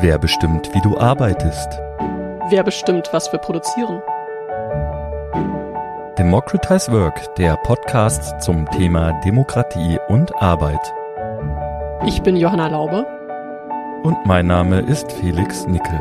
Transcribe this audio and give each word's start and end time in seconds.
Wer 0.00 0.18
bestimmt, 0.18 0.74
wie 0.74 0.80
du 0.80 0.98
arbeitest? 0.98 1.80
Wer 2.50 2.62
bestimmt, 2.62 3.08
was 3.12 3.32
wir 3.32 3.38
produzieren? 3.38 4.02
Democratize 6.18 6.92
Work, 6.92 7.34
der 7.36 7.56
Podcast 7.56 8.42
zum 8.42 8.68
Thema 8.70 9.12
Demokratie 9.24 9.98
und 10.08 10.34
Arbeit. 10.42 10.92
Ich 12.06 12.22
bin 12.22 12.36
Johanna 12.36 12.68
Laube. 12.68 13.06
Und 14.02 14.26
mein 14.26 14.46
Name 14.46 14.80
ist 14.80 15.10
Felix 15.12 15.66
Nickel. 15.66 16.00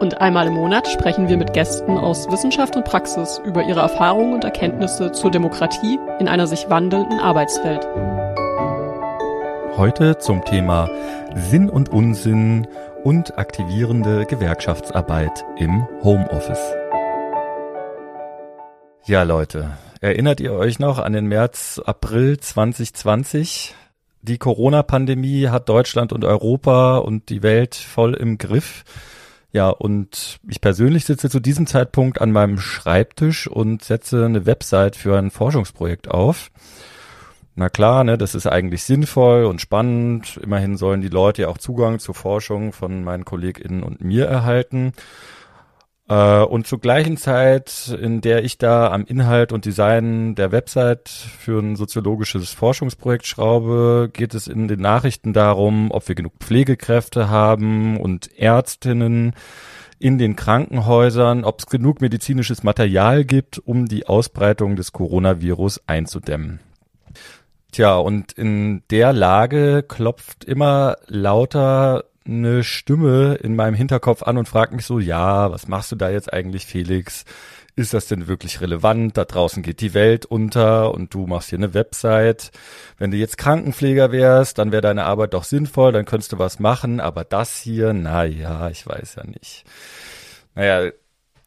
Und 0.00 0.20
einmal 0.20 0.48
im 0.48 0.54
Monat 0.54 0.88
sprechen 0.88 1.28
wir 1.28 1.36
mit 1.36 1.52
Gästen 1.52 1.96
aus 1.96 2.28
Wissenschaft 2.28 2.74
und 2.74 2.84
Praxis 2.84 3.40
über 3.44 3.62
ihre 3.62 3.80
Erfahrungen 3.80 4.34
und 4.34 4.42
Erkenntnisse 4.42 5.12
zur 5.12 5.30
Demokratie 5.30 6.00
in 6.22 6.28
einer 6.28 6.46
sich 6.46 6.70
wandelnden 6.70 7.18
Arbeitswelt. 7.18 7.84
Heute 9.76 10.18
zum 10.18 10.44
Thema 10.44 10.88
Sinn 11.34 11.68
und 11.68 11.88
Unsinn 11.88 12.68
und 13.02 13.36
aktivierende 13.38 14.24
Gewerkschaftsarbeit 14.26 15.44
im 15.58 15.84
Homeoffice. 16.04 16.74
Ja, 19.04 19.24
Leute, 19.24 19.70
erinnert 20.00 20.38
ihr 20.38 20.52
euch 20.52 20.78
noch 20.78 21.00
an 21.00 21.12
den 21.12 21.26
März, 21.26 21.82
April 21.84 22.38
2020? 22.38 23.74
Die 24.20 24.38
Corona-Pandemie 24.38 25.48
hat 25.48 25.68
Deutschland 25.68 26.12
und 26.12 26.24
Europa 26.24 26.98
und 26.98 27.30
die 27.30 27.42
Welt 27.42 27.74
voll 27.74 28.14
im 28.14 28.38
Griff. 28.38 28.84
Ja, 29.52 29.68
und 29.68 30.40
ich 30.48 30.62
persönlich 30.62 31.04
sitze 31.04 31.28
zu 31.28 31.38
diesem 31.38 31.66
Zeitpunkt 31.66 32.20
an 32.20 32.32
meinem 32.32 32.58
Schreibtisch 32.58 33.46
und 33.46 33.84
setze 33.84 34.24
eine 34.24 34.46
Website 34.46 34.96
für 34.96 35.18
ein 35.18 35.30
Forschungsprojekt 35.30 36.10
auf. 36.10 36.50
Na 37.54 37.68
klar, 37.68 38.02
ne, 38.02 38.16
das 38.16 38.34
ist 38.34 38.46
eigentlich 38.46 38.82
sinnvoll 38.82 39.44
und 39.44 39.60
spannend. 39.60 40.40
Immerhin 40.42 40.78
sollen 40.78 41.02
die 41.02 41.08
Leute 41.08 41.42
ja 41.42 41.48
auch 41.48 41.58
Zugang 41.58 41.98
zur 41.98 42.14
Forschung 42.14 42.72
von 42.72 43.04
meinen 43.04 43.26
KollegInnen 43.26 43.82
und 43.82 44.02
mir 44.02 44.24
erhalten. 44.24 44.94
Äh, 46.12 46.44
und 46.44 46.66
zur 46.66 46.78
gleichen 46.78 47.16
Zeit, 47.16 47.96
in 48.00 48.20
der 48.20 48.44
ich 48.44 48.58
da 48.58 48.90
am 48.90 49.06
Inhalt 49.06 49.50
und 49.50 49.64
Design 49.64 50.34
der 50.34 50.52
Website 50.52 51.08
für 51.08 51.58
ein 51.58 51.74
soziologisches 51.76 52.50
Forschungsprojekt 52.50 53.26
schraube, 53.26 54.10
geht 54.12 54.34
es 54.34 54.46
in 54.46 54.68
den 54.68 54.80
Nachrichten 54.80 55.32
darum, 55.32 55.90
ob 55.90 56.06
wir 56.08 56.14
genug 56.14 56.34
Pflegekräfte 56.38 57.30
haben 57.30 57.96
und 57.96 58.38
Ärztinnen 58.38 59.32
in 59.98 60.18
den 60.18 60.36
Krankenhäusern, 60.36 61.44
ob 61.44 61.60
es 61.60 61.66
genug 61.66 62.02
medizinisches 62.02 62.62
Material 62.62 63.24
gibt, 63.24 63.58
um 63.58 63.86
die 63.86 64.06
Ausbreitung 64.06 64.76
des 64.76 64.92
Coronavirus 64.92 65.80
einzudämmen. 65.86 66.60
Tja, 67.70 67.96
und 67.96 68.32
in 68.32 68.82
der 68.90 69.14
Lage 69.14 69.82
klopft 69.82 70.44
immer 70.44 70.96
lauter 71.06 72.04
eine 72.26 72.64
Stimme 72.64 73.34
in 73.34 73.56
meinem 73.56 73.74
Hinterkopf 73.74 74.22
an 74.22 74.38
und 74.38 74.48
fragt 74.48 74.72
mich 74.72 74.86
so, 74.86 74.98
ja, 74.98 75.50
was 75.50 75.68
machst 75.68 75.92
du 75.92 75.96
da 75.96 76.10
jetzt 76.10 76.32
eigentlich, 76.32 76.66
Felix? 76.66 77.24
Ist 77.74 77.94
das 77.94 78.06
denn 78.06 78.28
wirklich 78.28 78.60
relevant? 78.60 79.16
Da 79.16 79.24
draußen 79.24 79.62
geht 79.62 79.80
die 79.80 79.94
Welt 79.94 80.26
unter 80.26 80.92
und 80.92 81.14
du 81.14 81.26
machst 81.26 81.48
hier 81.48 81.58
eine 81.58 81.72
Website. 81.72 82.50
Wenn 82.98 83.10
du 83.10 83.16
jetzt 83.16 83.38
Krankenpfleger 83.38 84.12
wärst, 84.12 84.58
dann 84.58 84.72
wäre 84.72 84.82
deine 84.82 85.04
Arbeit 85.04 85.32
doch 85.32 85.44
sinnvoll, 85.44 85.92
dann 85.92 86.04
könntest 86.04 86.32
du 86.32 86.38
was 86.38 86.58
machen, 86.58 87.00
aber 87.00 87.24
das 87.24 87.56
hier, 87.56 87.94
na 87.94 88.24
ja, 88.24 88.68
ich 88.68 88.86
weiß 88.86 89.14
ja 89.16 89.24
nicht. 89.24 89.64
Naja, 90.54 90.90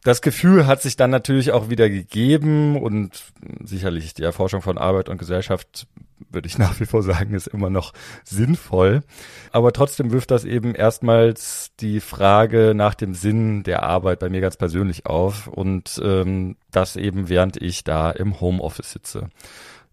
das 0.06 0.22
Gefühl 0.22 0.68
hat 0.68 0.82
sich 0.82 0.94
dann 0.94 1.10
natürlich 1.10 1.50
auch 1.50 1.68
wieder 1.68 1.90
gegeben 1.90 2.80
und 2.80 3.24
sicherlich 3.64 4.14
die 4.14 4.22
Erforschung 4.22 4.62
von 4.62 4.78
Arbeit 4.78 5.08
und 5.08 5.18
Gesellschaft 5.18 5.88
würde 6.30 6.46
ich 6.46 6.58
nach 6.58 6.78
wie 6.78 6.86
vor 6.86 7.02
sagen, 7.02 7.34
ist 7.34 7.48
immer 7.48 7.70
noch 7.70 7.92
sinnvoll. 8.22 9.02
Aber 9.50 9.72
trotzdem 9.72 10.12
wirft 10.12 10.30
das 10.30 10.44
eben 10.44 10.76
erstmals 10.76 11.72
die 11.80 11.98
Frage 11.98 12.72
nach 12.76 12.94
dem 12.94 13.14
Sinn 13.14 13.64
der 13.64 13.82
Arbeit 13.82 14.20
bei 14.20 14.28
mir 14.28 14.40
ganz 14.40 14.56
persönlich 14.56 15.06
auf 15.06 15.48
und 15.48 16.00
ähm, 16.04 16.54
das 16.70 16.94
eben 16.94 17.28
während 17.28 17.60
ich 17.60 17.82
da 17.82 18.12
im 18.12 18.40
Homeoffice 18.40 18.92
sitze. 18.92 19.28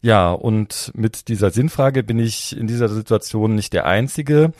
Ja, 0.01 0.31
und 0.31 0.91
mit 0.93 1.27
dieser 1.27 1.49
Sinnfrage 1.49 2.03
bin 2.03 2.19
ich 2.19 2.55
in 2.55 2.67
dieser 2.67 2.89
Situation 2.89 3.55
nicht 3.55 3.73
der 3.73 3.87
Einzige. 3.87 4.53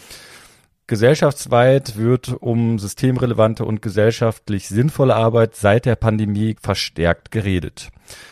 Gesellschaftsweit 0.93 1.97
wird 1.97 2.39
um 2.39 2.77
systemrelevante 2.77 3.65
und 3.65 3.81
gesellschaftlich 3.81 4.67
sinnvolle 4.67 5.15
Arbeit 5.15 5.55
seit 5.55 5.87
der 5.87 5.95
Pandemie 5.95 6.55
verstärkt 6.61 7.31
geredet. 7.31 7.89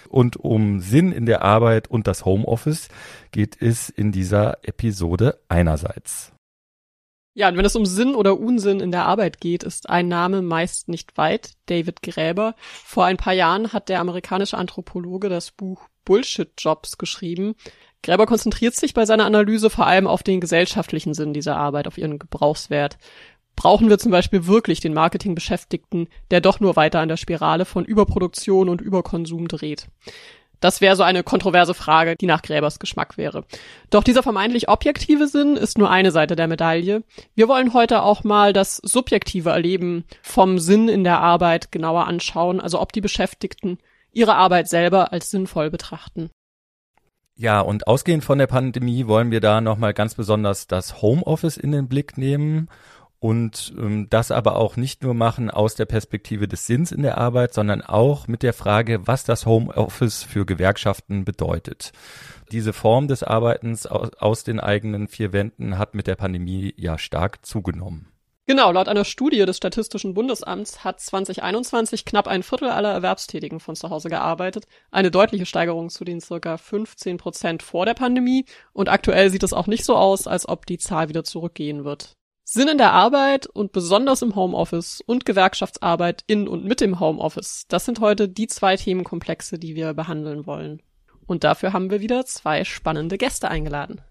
Und 0.09 0.37
um 0.37 0.79
Sinn 0.79 1.11
in 1.11 1.25
der 1.25 1.41
Arbeit 1.41 1.87
und 1.89 2.05
das 2.05 2.23
Homeoffice 2.23 2.89
geht 3.31 3.59
es 3.59 3.89
in 3.89 4.11
dieser 4.11 4.59
Episode 4.61 5.39
einerseits. 5.49 6.33
Ja, 7.33 7.49
und 7.49 7.57
wenn 7.57 7.65
es 7.65 7.75
um 7.75 7.87
Sinn 7.87 8.13
oder 8.13 8.39
Unsinn 8.39 8.79
in 8.79 8.91
der 8.91 9.07
Arbeit 9.07 9.41
geht, 9.41 9.63
ist 9.63 9.89
ein 9.89 10.07
Name 10.07 10.43
meist 10.43 10.87
nicht 10.87 11.17
weit, 11.17 11.53
David 11.65 12.03
Gräber. 12.03 12.53
Vor 12.59 13.05
ein 13.05 13.17
paar 13.17 13.33
Jahren 13.33 13.73
hat 13.73 13.89
der 13.89 14.01
amerikanische 14.01 14.57
Anthropologe 14.59 15.29
das 15.29 15.49
Buch 15.49 15.87
Bullshit 16.05 16.51
Jobs 16.59 16.99
geschrieben. 16.99 17.55
Gräber 18.03 18.25
konzentriert 18.25 18.75
sich 18.75 18.93
bei 18.93 19.05
seiner 19.05 19.25
Analyse 19.25 19.69
vor 19.69 19.85
allem 19.85 20.07
auf 20.07 20.23
den 20.23 20.41
gesellschaftlichen 20.41 21.13
Sinn 21.13 21.33
dieser 21.33 21.57
Arbeit, 21.57 21.87
auf 21.87 21.97
ihren 21.97 22.17
Gebrauchswert. 22.17 22.97
Brauchen 23.55 23.89
wir 23.89 23.99
zum 23.99 24.11
Beispiel 24.11 24.47
wirklich 24.47 24.79
den 24.79 24.93
Marketingbeschäftigten, 24.93 26.07
der 26.31 26.41
doch 26.41 26.59
nur 26.59 26.75
weiter 26.75 26.99
an 26.99 27.09
der 27.09 27.17
Spirale 27.17 27.65
von 27.65 27.85
Überproduktion 27.85 28.69
und 28.69 28.81
Überkonsum 28.81 29.47
dreht? 29.47 29.87
Das 30.61 30.79
wäre 30.79 30.95
so 30.95 31.03
eine 31.03 31.23
kontroverse 31.23 31.73
Frage, 31.73 32.15
die 32.15 32.27
nach 32.27 32.43
Gräbers 32.43 32.79
Geschmack 32.79 33.17
wäre. 33.17 33.45
Doch 33.89 34.03
dieser 34.03 34.23
vermeintlich 34.23 34.69
objektive 34.69 35.27
Sinn 35.27 35.55
ist 35.57 35.77
nur 35.77 35.89
eine 35.89 36.11
Seite 36.11 36.35
der 36.35 36.47
Medaille. 36.47 37.03
Wir 37.35 37.47
wollen 37.47 37.73
heute 37.73 38.03
auch 38.03 38.23
mal 38.23 38.53
das 38.53 38.77
subjektive 38.77 39.49
Erleben 39.49 40.05
vom 40.21 40.59
Sinn 40.59 40.87
in 40.87 41.03
der 41.03 41.19
Arbeit 41.19 41.71
genauer 41.71 42.05
anschauen, 42.05 42.61
also 42.61 42.79
ob 42.79 42.93
die 42.93 43.01
Beschäftigten 43.01 43.79
ihre 44.11 44.35
Arbeit 44.35 44.69
selber 44.69 45.11
als 45.11 45.31
sinnvoll 45.31 45.71
betrachten. 45.71 46.29
Ja, 47.41 47.59
und 47.59 47.87
ausgehend 47.87 48.23
von 48.23 48.37
der 48.37 48.45
Pandemie 48.45 49.07
wollen 49.07 49.31
wir 49.31 49.41
da 49.41 49.61
nochmal 49.61 49.95
ganz 49.95 50.13
besonders 50.13 50.67
das 50.67 51.01
Homeoffice 51.01 51.57
in 51.57 51.71
den 51.71 51.87
Blick 51.87 52.15
nehmen 52.15 52.69
und 53.17 53.73
ähm, 53.79 54.05
das 54.11 54.29
aber 54.29 54.57
auch 54.57 54.77
nicht 54.77 55.01
nur 55.01 55.15
machen 55.15 55.49
aus 55.49 55.73
der 55.73 55.87
Perspektive 55.87 56.47
des 56.47 56.67
Sinns 56.67 56.91
in 56.91 57.01
der 57.01 57.17
Arbeit, 57.17 57.55
sondern 57.55 57.81
auch 57.81 58.27
mit 58.27 58.43
der 58.43 58.53
Frage, 58.53 59.07
was 59.07 59.23
das 59.23 59.47
Homeoffice 59.47 60.21
für 60.21 60.45
Gewerkschaften 60.45 61.25
bedeutet. 61.25 61.93
Diese 62.51 62.73
Form 62.73 63.07
des 63.07 63.23
Arbeitens 63.23 63.87
aus, 63.87 64.13
aus 64.19 64.43
den 64.43 64.59
eigenen 64.59 65.07
vier 65.07 65.33
Wänden 65.33 65.79
hat 65.79 65.95
mit 65.95 66.05
der 66.05 66.17
Pandemie 66.17 66.75
ja 66.77 66.99
stark 66.99 67.43
zugenommen. 67.43 68.10
Genau, 68.51 68.69
laut 68.73 68.89
einer 68.89 69.05
Studie 69.05 69.45
des 69.45 69.55
Statistischen 69.55 70.13
Bundesamts 70.13 70.83
hat 70.83 70.99
2021 70.99 72.03
knapp 72.03 72.27
ein 72.27 72.43
Viertel 72.43 72.67
aller 72.67 72.91
Erwerbstätigen 72.91 73.61
von 73.61 73.77
zu 73.77 73.89
Hause 73.89 74.09
gearbeitet. 74.09 74.65
Eine 74.91 75.09
deutliche 75.09 75.45
Steigerung 75.45 75.89
zu 75.89 76.03
den 76.03 76.19
circa 76.19 76.57
15 76.57 77.15
Prozent 77.15 77.63
vor 77.63 77.85
der 77.85 77.93
Pandemie. 77.93 78.43
Und 78.73 78.89
aktuell 78.89 79.29
sieht 79.29 79.43
es 79.43 79.53
auch 79.53 79.67
nicht 79.67 79.85
so 79.85 79.95
aus, 79.95 80.27
als 80.27 80.49
ob 80.49 80.65
die 80.65 80.79
Zahl 80.79 81.07
wieder 81.07 81.23
zurückgehen 81.23 81.85
wird. 81.85 82.17
Sinn 82.43 82.67
in 82.67 82.77
der 82.77 82.91
Arbeit 82.91 83.47
und 83.47 83.71
besonders 83.71 84.21
im 84.21 84.35
Homeoffice 84.35 84.99
und 85.05 85.25
Gewerkschaftsarbeit 85.25 86.25
in 86.27 86.49
und 86.49 86.65
mit 86.65 86.81
dem 86.81 86.99
Homeoffice. 86.99 87.63
Das 87.69 87.85
sind 87.85 88.01
heute 88.01 88.27
die 88.27 88.47
zwei 88.47 88.75
Themenkomplexe, 88.75 89.59
die 89.59 89.75
wir 89.75 89.93
behandeln 89.93 90.45
wollen. 90.45 90.81
Und 91.25 91.45
dafür 91.45 91.71
haben 91.71 91.89
wir 91.89 92.01
wieder 92.01 92.25
zwei 92.25 92.65
spannende 92.65 93.17
Gäste 93.17 93.47
eingeladen. 93.47 94.01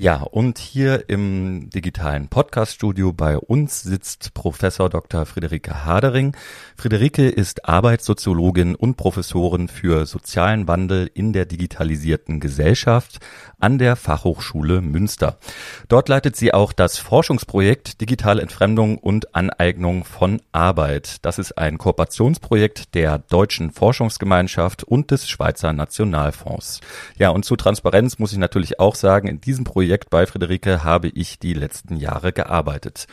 Ja, 0.00 0.22
und 0.22 0.58
hier 0.58 1.08
im 1.08 1.70
digitalen 1.70 2.28
Podcaststudio 2.28 3.12
bei 3.12 3.36
uns 3.36 3.82
sitzt 3.82 4.32
Professor 4.32 4.88
Dr. 4.88 5.26
Friederike 5.26 5.84
Hadering. 5.84 6.36
Friederike 6.76 7.28
ist 7.28 7.68
Arbeitssoziologin 7.68 8.76
und 8.76 8.96
Professorin 8.96 9.66
für 9.66 10.06
sozialen 10.06 10.68
Wandel 10.68 11.10
in 11.12 11.32
der 11.32 11.46
digitalisierten 11.46 12.38
Gesellschaft 12.38 13.18
an 13.58 13.78
der 13.78 13.96
Fachhochschule 13.96 14.82
Münster. 14.82 15.40
Dort 15.88 16.08
leitet 16.08 16.36
sie 16.36 16.54
auch 16.54 16.72
das 16.72 16.98
Forschungsprojekt 16.98 18.00
Digitale 18.00 18.40
Entfremdung 18.40 18.98
und 18.98 19.34
Aneignung 19.34 20.04
von 20.04 20.40
Arbeit. 20.52 21.16
Das 21.22 21.40
ist 21.40 21.58
ein 21.58 21.76
Kooperationsprojekt 21.76 22.94
der 22.94 23.18
Deutschen 23.18 23.72
Forschungsgemeinschaft 23.72 24.84
und 24.84 25.10
des 25.10 25.28
Schweizer 25.28 25.72
Nationalfonds. 25.72 26.82
Ja, 27.16 27.30
und 27.30 27.44
zu 27.44 27.56
Transparenz 27.56 28.20
muss 28.20 28.30
ich 28.30 28.38
natürlich 28.38 28.78
auch 28.78 28.94
sagen, 28.94 29.26
in 29.26 29.40
diesem 29.40 29.64
Projekt 29.64 29.87
Projekt 29.88 30.10
bei 30.10 30.26
Friederike 30.26 30.84
habe 30.84 31.08
ich 31.08 31.38
die 31.38 31.54
letzten 31.54 31.96
Jahre 31.96 32.34
gearbeitet. 32.34 33.06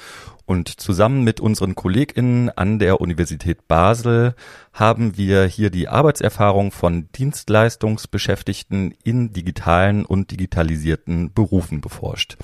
Und 0.45 0.69
zusammen 0.69 1.23
mit 1.23 1.39
unseren 1.39 1.73
KollegInnen 1.73 2.49
an 2.49 2.77
der 2.77 3.01
Universität 3.01 3.67
Basel 3.67 4.35
haben 4.73 5.17
wir 5.17 5.45
hier 5.45 5.71
die 5.71 5.87
Arbeitserfahrung 5.87 6.71
von 6.71 7.09
Dienstleistungsbeschäftigten 7.15 8.93
in 9.03 9.33
digitalen 9.33 10.05
und 10.05 10.29
digitalisierten 10.29 11.33
Berufen 11.33 11.81
beforscht. 11.81 12.37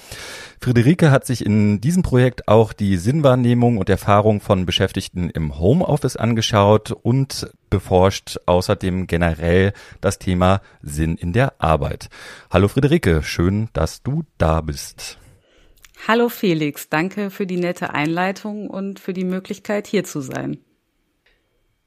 Friederike 0.60 1.12
hat 1.12 1.28
sich 1.28 1.46
in 1.46 1.80
diesem 1.80 2.02
Projekt 2.02 2.48
auch 2.48 2.74
die 2.74 2.98
Sinnwahrnehmung 2.98 3.78
und 3.78 3.90
Erfahrung 3.90 4.42
von 4.42 4.66
Beschäftigten 4.66 5.30
im 5.30 5.60
Homeoffice 5.60 6.16
angeschaut 6.16 6.92
und 6.92 7.52
beforscht 7.70 8.40
außerdem 8.48 9.06
generell 9.06 9.74
das 10.02 10.18
Thema 10.18 10.62
Sinn 10.82 11.18
in 11.18 11.34
der 11.34 11.54
Arbeit. 11.60 12.10
Hallo 12.50 12.68
Friederike, 12.68 13.22
schön, 13.22 13.70
dass 13.74 14.02
du 14.02 14.24
da 14.38 14.62
bist. 14.62 15.21
Hallo 16.08 16.30
Felix, 16.30 16.90
danke 16.90 17.30
für 17.30 17.46
die 17.46 17.58
nette 17.58 17.92
Einleitung 17.94 18.70
und 18.70 19.00
für 19.00 19.14
die 19.14 19.24
Möglichkeit, 19.24 19.88
hier 19.88 20.04
zu 20.04 20.22
sein. 20.22 20.60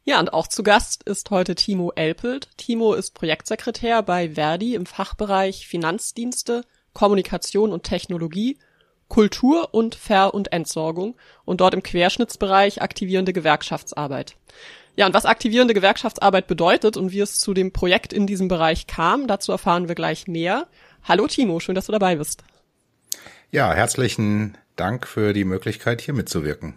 Ja, 0.05 0.21
und 0.21 0.33
auch 0.33 0.47
zu 0.47 0.63
Gast 0.63 1.03
ist 1.05 1.31
heute 1.31 1.55
Timo 1.55 1.91
Elpelt. 1.97 2.49
Timo 2.59 2.93
ist 2.93 3.15
Projektsekretär 3.15 4.03
bei 4.03 4.31
Verdi 4.35 4.75
im 4.75 4.85
Fachbereich 4.85 5.67
Finanzdienste, 5.67 6.63
Kommunikation 6.93 7.73
und 7.73 7.85
Technologie, 7.85 8.59
Kultur 9.09 9.73
und 9.73 9.95
Ver- 9.95 10.35
und 10.35 10.53
Entsorgung 10.53 11.17
und 11.45 11.61
dort 11.61 11.75
im 11.75 11.83
Querschnittsbereich 11.83 12.83
aktivierende 12.83 13.33
Gewerkschaftsarbeit. 13.33 14.37
Ja, 14.97 15.07
und 15.07 15.15
was 15.15 15.27
aktivierende 15.27 15.75
Gewerkschaftsarbeit 15.75 16.47
bedeutet 16.47 16.97
und 16.97 17.11
wie 17.11 17.21
es 17.21 17.39
zu 17.39 17.53
dem 17.53 17.73
Projekt 17.73 18.13
in 18.13 18.27
diesem 18.27 18.49
Bereich 18.49 18.87
kam, 18.87 19.27
dazu 19.27 19.53
erfahren 19.53 19.89
wir 19.89 19.95
gleich 19.95 20.29
mehr. 20.29 20.69
Hallo 21.03 21.27
Timo, 21.27 21.61
schön, 21.61 21.75
dass 21.75 21.87
du 21.87 21.93
dabei 21.93 22.17
bist. 22.17 22.45
Ja, 23.55 23.73
herzlichen 23.73 24.59
Dank 24.75 25.07
für 25.07 25.33
die 25.33 25.45
Möglichkeit, 25.45 26.01
hier 26.01 26.13
mitzuwirken. 26.13 26.75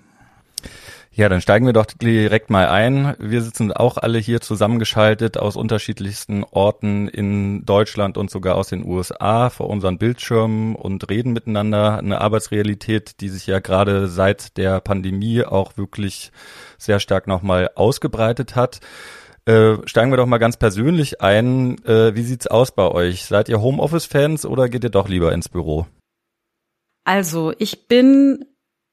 Ja, 1.11 1.27
dann 1.27 1.41
steigen 1.41 1.65
wir 1.65 1.73
doch 1.73 1.87
direkt 1.87 2.51
mal 2.51 2.67
ein. 2.67 3.15
Wir 3.17 3.41
sitzen 3.41 3.71
auch 3.71 3.97
alle 3.97 4.19
hier 4.19 4.41
zusammengeschaltet 4.41 5.39
aus 5.39 5.55
unterschiedlichsten 5.55 6.43
Orten 6.43 7.07
in 7.07 7.65
Deutschland 7.65 8.15
und 8.15 8.29
sogar 8.29 8.53
aus 8.53 8.67
den 8.67 8.85
USA 8.85 9.49
vor 9.49 9.71
unseren 9.71 9.97
Bildschirmen 9.97 10.75
und 10.75 11.09
reden 11.09 11.33
miteinander. 11.33 11.97
Eine 11.97 12.21
Arbeitsrealität, 12.21 13.21
die 13.21 13.29
sich 13.29 13.47
ja 13.47 13.57
gerade 13.57 14.07
seit 14.07 14.55
der 14.57 14.79
Pandemie 14.79 15.43
auch 15.43 15.77
wirklich 15.77 16.31
sehr 16.77 16.99
stark 16.99 17.25
nochmal 17.25 17.71
ausgebreitet 17.73 18.55
hat. 18.55 18.81
Äh, 19.47 19.77
steigen 19.85 20.11
wir 20.11 20.17
doch 20.17 20.27
mal 20.27 20.37
ganz 20.37 20.57
persönlich 20.57 21.21
ein. 21.21 21.83
Äh, 21.85 22.13
wie 22.13 22.21
sieht's 22.21 22.45
aus 22.45 22.71
bei 22.71 22.87
euch? 22.87 23.25
Seid 23.25 23.49
ihr 23.49 23.61
Homeoffice-Fans 23.61 24.45
oder 24.45 24.69
geht 24.69 24.83
ihr 24.83 24.91
doch 24.91 25.09
lieber 25.09 25.33
ins 25.33 25.49
Büro? 25.49 25.87
Also, 27.07 27.53
ich 27.57 27.87
bin 27.87 28.43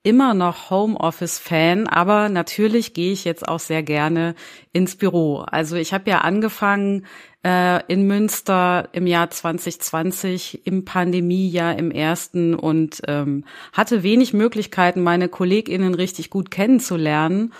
immer 0.04 0.34
noch 0.34 0.70
Homeoffice-Fan, 0.70 1.88
aber 1.88 2.28
natürlich 2.28 2.94
gehe 2.94 3.10
ich 3.10 3.24
jetzt 3.24 3.48
auch 3.48 3.58
sehr 3.58 3.82
gerne 3.82 4.36
ins 4.72 4.94
Büro. 4.94 5.38
Also 5.38 5.74
ich 5.74 5.92
habe 5.92 6.08
ja 6.10 6.18
angefangen 6.18 7.06
äh, 7.44 7.84
in 7.92 8.06
Münster 8.06 8.88
im 8.92 9.08
Jahr 9.08 9.30
2020, 9.30 10.64
im 10.64 10.84
Pandemiejahr 10.84 11.76
im 11.76 11.90
ersten 11.90 12.54
und 12.54 13.02
ähm, 13.08 13.46
hatte 13.72 14.04
wenig 14.04 14.32
Möglichkeiten, 14.32 15.02
meine 15.02 15.28
KollegInnen 15.28 15.94
richtig 15.94 16.30
gut 16.30 16.52
kennenzulernen. 16.52 17.52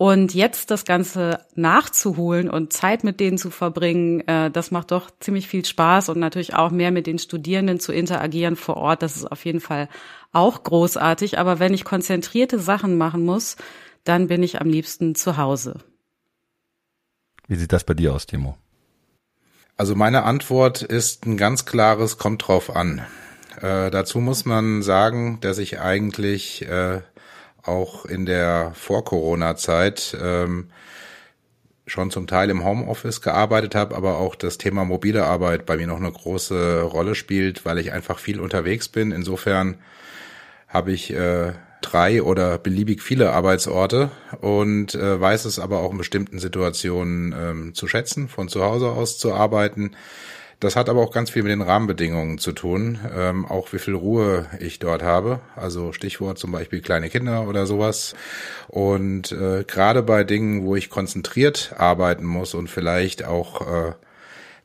Und 0.00 0.32
jetzt 0.32 0.70
das 0.70 0.86
Ganze 0.86 1.44
nachzuholen 1.56 2.48
und 2.48 2.72
Zeit 2.72 3.04
mit 3.04 3.20
denen 3.20 3.36
zu 3.36 3.50
verbringen, 3.50 4.26
äh, 4.26 4.50
das 4.50 4.70
macht 4.70 4.92
doch 4.92 5.10
ziemlich 5.20 5.46
viel 5.46 5.62
Spaß 5.62 6.08
und 6.08 6.18
natürlich 6.18 6.54
auch 6.54 6.70
mehr 6.70 6.90
mit 6.90 7.06
den 7.06 7.18
Studierenden 7.18 7.80
zu 7.80 7.92
interagieren 7.92 8.56
vor 8.56 8.78
Ort. 8.78 9.02
Das 9.02 9.14
ist 9.16 9.30
auf 9.30 9.44
jeden 9.44 9.60
Fall 9.60 9.90
auch 10.32 10.62
großartig. 10.62 11.38
Aber 11.38 11.58
wenn 11.58 11.74
ich 11.74 11.84
konzentrierte 11.84 12.58
Sachen 12.58 12.96
machen 12.96 13.26
muss, 13.26 13.58
dann 14.04 14.26
bin 14.26 14.42
ich 14.42 14.58
am 14.58 14.70
liebsten 14.70 15.14
zu 15.14 15.36
Hause. 15.36 15.80
Wie 17.46 17.56
sieht 17.56 17.74
das 17.74 17.84
bei 17.84 17.92
dir 17.92 18.14
aus, 18.14 18.24
Timo? 18.24 18.56
Also 19.76 19.94
meine 19.94 20.22
Antwort 20.22 20.80
ist 20.80 21.26
ein 21.26 21.36
ganz 21.36 21.66
klares, 21.66 22.16
kommt 22.16 22.48
drauf 22.48 22.74
an. 22.74 23.04
Äh, 23.60 23.90
dazu 23.90 24.20
muss 24.20 24.46
man 24.46 24.80
sagen, 24.80 25.40
dass 25.42 25.58
ich 25.58 25.78
eigentlich 25.78 26.62
äh, 26.62 27.02
auch 27.64 28.04
in 28.06 28.26
der 28.26 28.72
Vor-Corona-Zeit 28.74 30.16
ähm, 30.20 30.70
schon 31.86 32.10
zum 32.10 32.26
Teil 32.26 32.50
im 32.50 32.64
Homeoffice 32.64 33.20
gearbeitet 33.20 33.74
habe, 33.74 33.96
aber 33.96 34.18
auch 34.18 34.34
das 34.36 34.58
Thema 34.58 34.84
mobile 34.84 35.24
Arbeit 35.24 35.66
bei 35.66 35.76
mir 35.76 35.86
noch 35.86 35.96
eine 35.96 36.12
große 36.12 36.82
Rolle 36.82 37.14
spielt, 37.14 37.64
weil 37.64 37.78
ich 37.78 37.92
einfach 37.92 38.18
viel 38.18 38.40
unterwegs 38.40 38.88
bin. 38.88 39.10
Insofern 39.10 39.78
habe 40.68 40.92
ich 40.92 41.12
äh, 41.12 41.52
drei 41.80 42.22
oder 42.22 42.58
beliebig 42.58 43.02
viele 43.02 43.32
Arbeitsorte 43.32 44.10
und 44.40 44.94
äh, 44.94 45.20
weiß 45.20 45.44
es 45.46 45.58
aber 45.58 45.80
auch 45.80 45.90
in 45.90 45.98
bestimmten 45.98 46.38
Situationen 46.38 47.34
ähm, 47.36 47.74
zu 47.74 47.88
schätzen, 47.88 48.28
von 48.28 48.48
zu 48.48 48.62
Hause 48.62 48.90
aus 48.90 49.18
zu 49.18 49.34
arbeiten. 49.34 49.92
Das 50.60 50.76
hat 50.76 50.90
aber 50.90 51.00
auch 51.00 51.10
ganz 51.10 51.30
viel 51.30 51.42
mit 51.42 51.52
den 51.52 51.62
Rahmenbedingungen 51.62 52.36
zu 52.36 52.52
tun, 52.52 52.98
ähm, 53.16 53.46
auch 53.46 53.72
wie 53.72 53.78
viel 53.78 53.94
Ruhe 53.94 54.46
ich 54.60 54.78
dort 54.78 55.02
habe. 55.02 55.40
Also 55.56 55.92
Stichwort 55.92 56.38
zum 56.38 56.52
Beispiel 56.52 56.82
kleine 56.82 57.08
Kinder 57.08 57.48
oder 57.48 57.64
sowas. 57.64 58.14
Und 58.68 59.32
äh, 59.32 59.64
gerade 59.64 60.02
bei 60.02 60.22
Dingen, 60.22 60.66
wo 60.66 60.76
ich 60.76 60.90
konzentriert 60.90 61.74
arbeiten 61.78 62.26
muss 62.26 62.52
und 62.52 62.68
vielleicht 62.68 63.24
auch 63.24 63.62
äh, 63.88 63.92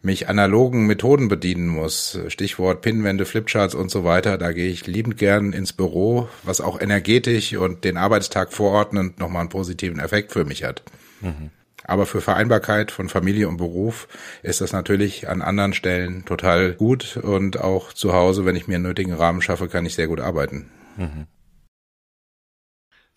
mich 0.01 0.27
analogen 0.27 0.86
Methoden 0.86 1.30
bedienen 1.30 1.68
muss, 1.68 2.19
Stichwort 2.27 2.81
Pinwände, 2.81 3.25
Flipcharts 3.25 3.74
und 3.74 3.89
so 3.89 4.03
weiter, 4.03 4.38
da 4.38 4.51
gehe 4.51 4.69
ich 4.69 4.88
liebend 4.88 5.18
gern 5.18 5.53
ins 5.53 5.71
Büro, 5.71 6.27
was 6.44 6.59
auch 6.59 6.80
energetisch 6.80 7.56
und 7.56 7.86
den 7.86 7.95
Arbeitstag 7.95 8.51
vorordnend 8.51 9.19
nochmal 9.19 9.41
einen 9.41 9.50
positiven 9.50 10.00
Effekt 10.00 10.33
für 10.33 10.44
mich 10.44 10.65
hat. 10.65 10.83
Mhm. 11.21 11.51
Aber 11.87 12.05
für 12.05 12.21
Vereinbarkeit 12.21 12.91
von 12.91 13.09
Familie 13.09 13.47
und 13.47 13.57
Beruf 13.57 14.07
ist 14.41 14.61
das 14.61 14.73
natürlich 14.73 15.29
an 15.29 15.41
anderen 15.41 15.73
Stellen 15.73 16.25
total 16.25 16.73
gut 16.73 17.17
und 17.17 17.59
auch 17.59 17.93
zu 17.93 18.13
Hause, 18.13 18.45
wenn 18.45 18.55
ich 18.55 18.67
mir 18.67 18.75
einen 18.75 18.85
nötigen 18.85 19.13
Rahmen 19.13 19.41
schaffe, 19.41 19.67
kann 19.67 19.85
ich 19.85 19.95
sehr 19.95 20.07
gut 20.07 20.19
arbeiten. 20.19 20.71
Mhm. 20.97 21.27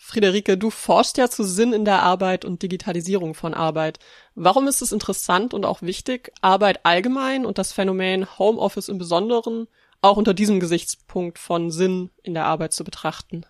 Friederike, 0.00 0.56
du 0.56 0.70
forschst 0.70 1.18
ja 1.18 1.28
zu 1.28 1.42
Sinn 1.42 1.72
in 1.72 1.84
der 1.84 2.02
Arbeit 2.02 2.44
und 2.44 2.62
Digitalisierung 2.62 3.34
von 3.34 3.52
Arbeit. 3.52 3.98
Warum 4.34 4.68
ist 4.68 4.80
es 4.80 4.92
interessant 4.92 5.54
und 5.54 5.66
auch 5.66 5.82
wichtig, 5.82 6.32
Arbeit 6.40 6.86
allgemein 6.86 7.44
und 7.44 7.58
das 7.58 7.72
Phänomen 7.72 8.38
Homeoffice 8.38 8.88
im 8.88 8.98
Besonderen 8.98 9.66
auch 10.00 10.16
unter 10.16 10.34
diesem 10.34 10.60
Gesichtspunkt 10.60 11.38
von 11.38 11.72
Sinn 11.72 12.10
in 12.22 12.34
der 12.34 12.46
Arbeit 12.46 12.72
zu 12.72 12.84
betrachten? 12.84 13.44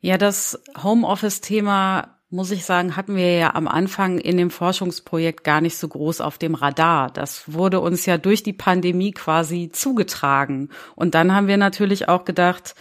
Ja, 0.00 0.18
das 0.18 0.62
Homeoffice-Thema 0.82 2.15
muss 2.36 2.50
ich 2.50 2.64
sagen, 2.66 2.96
hatten 2.96 3.16
wir 3.16 3.34
ja 3.34 3.54
am 3.54 3.66
Anfang 3.66 4.18
in 4.18 4.36
dem 4.36 4.50
Forschungsprojekt 4.50 5.42
gar 5.42 5.62
nicht 5.62 5.78
so 5.78 5.88
groß 5.88 6.20
auf 6.20 6.36
dem 6.36 6.54
Radar. 6.54 7.10
Das 7.10 7.52
wurde 7.52 7.80
uns 7.80 8.04
ja 8.04 8.18
durch 8.18 8.42
die 8.42 8.52
Pandemie 8.52 9.12
quasi 9.12 9.70
zugetragen. 9.72 10.68
Und 10.94 11.14
dann 11.14 11.34
haben 11.34 11.48
wir 11.48 11.56
natürlich 11.56 12.08
auch 12.08 12.26
gedacht, 12.26 12.74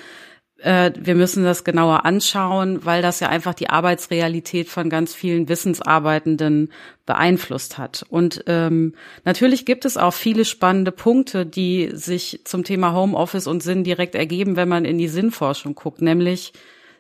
äh, 0.58 0.92
wir 0.98 1.16
müssen 1.16 1.46
das 1.46 1.64
genauer 1.64 2.06
anschauen, 2.06 2.86
weil 2.86 3.02
das 3.02 3.22
ja 3.22 3.30
einfach 3.30 3.54
die 3.54 3.70
Arbeitsrealität 3.70 4.68
von 4.68 4.90
ganz 4.90 5.14
vielen 5.14 5.48
Wissensarbeitenden 5.48 6.74
beeinflusst 7.06 7.78
hat. 7.78 8.06
Und 8.10 8.44
ähm, 8.48 8.94
natürlich 9.24 9.66
gibt 9.66 9.86
es 9.86 9.96
auch 9.96 10.14
viele 10.14 10.44
spannende 10.44 10.92
Punkte, 10.92 11.46
die 11.46 11.92
sich 11.94 12.42
zum 12.44 12.66
Thema 12.66 12.94
Homeoffice 12.94 13.48
und 13.48 13.64
Sinn 13.64 13.86
direkt 13.86 14.16
ergeben, 14.16 14.58
wenn 14.58 14.68
man 14.68 14.84
in 14.84 14.98
die 14.98 15.08
Sinnforschung 15.08 15.76
guckt, 15.76 16.02
nämlich 16.02 16.52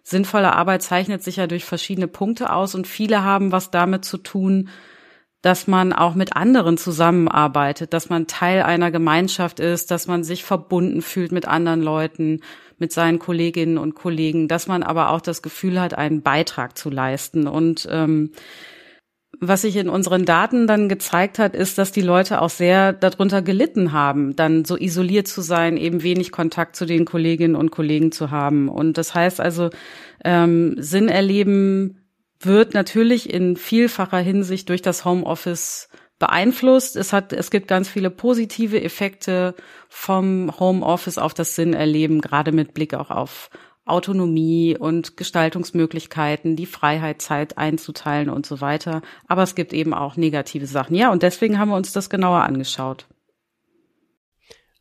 sinnvolle 0.06 0.54
Arbeit 0.54 0.84
zeichnet 0.84 1.24
sich 1.24 1.38
ja 1.38 1.48
durch 1.48 1.66
verschiedene 1.66 2.08
Punkte 2.08 2.54
aus 2.54 2.76
und 2.76 2.88
viele 2.88 3.24
haben 3.24 3.52
was 3.52 3.72
damit 3.72 4.06
zu 4.06 4.18
tun, 4.18 4.70
dass 5.42 5.68
man 5.68 5.94
auch 5.94 6.16
mit 6.16 6.36
anderen 6.36 6.78
zusammenarbeitet, 6.78 7.92
dass 7.92 8.10
man 8.10 8.28
Teil 8.28 8.62
einer 8.64 8.92
Gemeinschaft 8.92 9.60
ist, 9.60 9.92
dass 9.92 10.08
man 10.08 10.24
sich 10.24 10.44
verbunden 10.44 11.02
fühlt 11.02 11.32
mit 11.32 11.48
anderen 11.48 11.82
Leuten, 11.82 12.42
mit 12.78 12.92
seinen 12.92 13.20
Kolleginnen 13.20 13.78
und 13.78 13.96
Kollegen, 13.96 14.48
dass 14.48 14.68
man 14.68 14.84
aber 14.84 15.10
auch 15.10 15.22
das 15.22 15.42
Gefühl 15.42 15.80
hat, 15.82 15.96
einen 15.96 16.22
Beitrag 16.22 16.78
zu 16.78 16.90
leisten. 16.90 17.48
Und 17.48 17.88
ähm, 17.92 18.32
was 19.40 19.62
sich 19.62 19.76
in 19.76 19.90
unseren 19.90 20.26
Daten 20.26 20.68
dann 20.68 20.90
gezeigt 20.90 21.40
hat, 21.40 21.56
ist, 21.56 21.78
dass 21.78 21.92
die 21.92 22.02
Leute 22.02 22.42
auch 22.42 22.50
sehr 22.50 22.94
darunter 22.94 23.42
gelitten 23.42 23.92
haben, 23.92 24.36
dann 24.36 24.66
so 24.66 24.78
isoliert 24.78 25.28
zu 25.28 25.42
sein, 25.42 25.78
eben 25.78 26.04
wenig 26.04 26.32
Kontakt 26.32 26.76
zu 26.76 26.86
den 26.86 27.06
Kolleginnen 27.06 27.56
und 27.56 27.72
Kollegen 27.72 28.12
zu 28.12 28.32
haben. 28.32 28.70
Und 28.70 28.98
das 28.98 29.14
heißt 29.14 29.40
also, 29.40 29.70
ähm, 30.24 30.76
Sinn 30.78 31.10
erleben 31.10 32.02
wird 32.40 32.74
natürlich 32.74 33.34
in 33.34 33.56
vielfacher 33.56 34.20
Hinsicht 34.20 34.70
durch 34.70 34.82
das 34.82 35.06
Homeoffice 35.06 35.90
beeinflusst. 36.20 36.96
Es 36.96 37.12
hat, 37.14 37.34
es 37.34 37.52
gibt 37.52 37.68
ganz 37.68 37.90
viele 37.90 38.10
positive 38.10 38.82
Effekte 38.82 39.56
vom 39.90 40.52
Homeoffice 40.60 41.18
auf 41.18 41.34
das 41.34 41.56
Sinn 41.56 41.74
erleben, 41.74 42.22
gerade 42.22 42.52
mit 42.52 42.74
Blick 42.74 42.94
auch 42.94 43.10
auf 43.10 43.50
Autonomie 43.86 44.76
und 44.78 45.16
Gestaltungsmöglichkeiten, 45.16 46.56
die 46.56 46.66
Freiheit, 46.66 47.22
Zeit 47.22 47.58
einzuteilen 47.58 48.30
und 48.30 48.46
so 48.46 48.60
weiter. 48.62 49.02
Aber 49.28 49.44
es 49.44 49.56
gibt 49.56 49.74
eben 49.74 49.94
auch 49.94 50.18
negative 50.18 50.66
Sachen. 50.66 50.96
Ja, 50.96 51.12
und 51.12 51.24
deswegen 51.24 51.60
haben 51.60 51.70
wir 51.70 51.76
uns 51.76 51.94
das 51.94 52.10
genauer 52.10 52.42
angeschaut. 52.42 53.06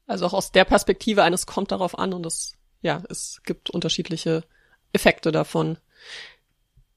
Also 0.06 0.26
auch 0.26 0.32
aus 0.34 0.52
der 0.52 0.64
Perspektive 0.64 1.22
eines 1.22 1.46
kommt 1.46 1.70
darauf 1.72 1.98
an 1.98 2.12
und 2.12 2.24
das 2.24 2.54
ja, 2.84 3.02
es 3.08 3.40
gibt 3.44 3.70
unterschiedliche 3.70 4.44
Effekte 4.92 5.32
davon. 5.32 5.78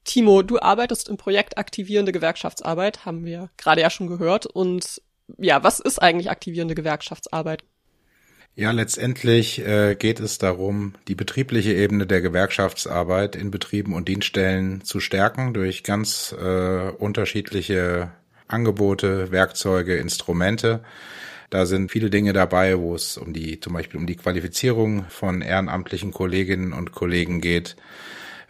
Timo, 0.04 0.42
du 0.42 0.60
arbeitest 0.60 1.08
im 1.08 1.16
Projekt 1.18 1.58
Aktivierende 1.58 2.12
Gewerkschaftsarbeit, 2.12 3.06
haben 3.06 3.24
wir 3.24 3.50
gerade 3.58 3.82
ja 3.82 3.90
schon 3.90 4.08
gehört. 4.08 4.46
Und 4.46 5.02
ja, 5.38 5.64
was 5.64 5.80
ist 5.80 6.00
eigentlich 6.00 6.30
aktivierende 6.30 6.76
Gewerkschaftsarbeit? 6.76 7.64
Ja, 8.60 8.72
letztendlich 8.72 9.64
äh, 9.64 9.94
geht 9.94 10.20
es 10.20 10.40
darum, 10.40 10.96
die 11.08 11.14
betriebliche 11.14 11.76
Ebene 11.76 12.08
der 12.08 12.22
Gewerkschaftsarbeit 12.22 13.36
in 13.36 13.52
Betrieben 13.52 13.94
und 13.94 14.08
Dienststellen 14.08 14.84
zu 14.84 15.00
stärken 15.00 15.54
durch 15.54 15.84
ganz 15.84 16.34
äh, 16.36 16.90
unterschiedliche 16.90 18.10
Angebote, 18.48 19.30
Werkzeuge, 19.30 19.98
Instrumente. 19.98 20.80
Da 21.52 21.68
sind 21.68 21.92
viele 21.92 22.10
Dinge 22.10 22.34
dabei, 22.34 22.80
wo 22.80 22.96
es 22.96 23.18
um 23.18 23.32
die, 23.32 23.60
zum 23.60 23.74
Beispiel 23.74 24.00
um 24.00 24.08
die 24.08 24.16
Qualifizierung 24.16 25.06
von 25.08 25.44
ehrenamtlichen 25.44 26.12
Kolleginnen 26.12 26.74
und 26.74 26.94
Kollegen 26.94 27.42
geht. 27.42 27.76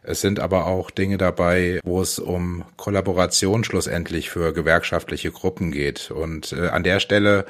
Es 0.03 0.21
sind 0.21 0.39
aber 0.39 0.67
auch 0.67 0.89
Dinge 0.89 1.17
dabei, 1.17 1.81
wo 1.83 1.99
es 1.99 2.17
um 2.17 2.63
Kollaboration 2.77 3.65
schlussendlich 3.65 4.29
für 4.29 4.53
gewerkschaftliche 4.53 5.31
Gruppen 5.31 5.69
geht. 5.73 6.11
Und 6.11 6.53
äh, 6.53 6.69
an 6.69 6.83
der 6.83 7.01
Stelle 7.01 7.45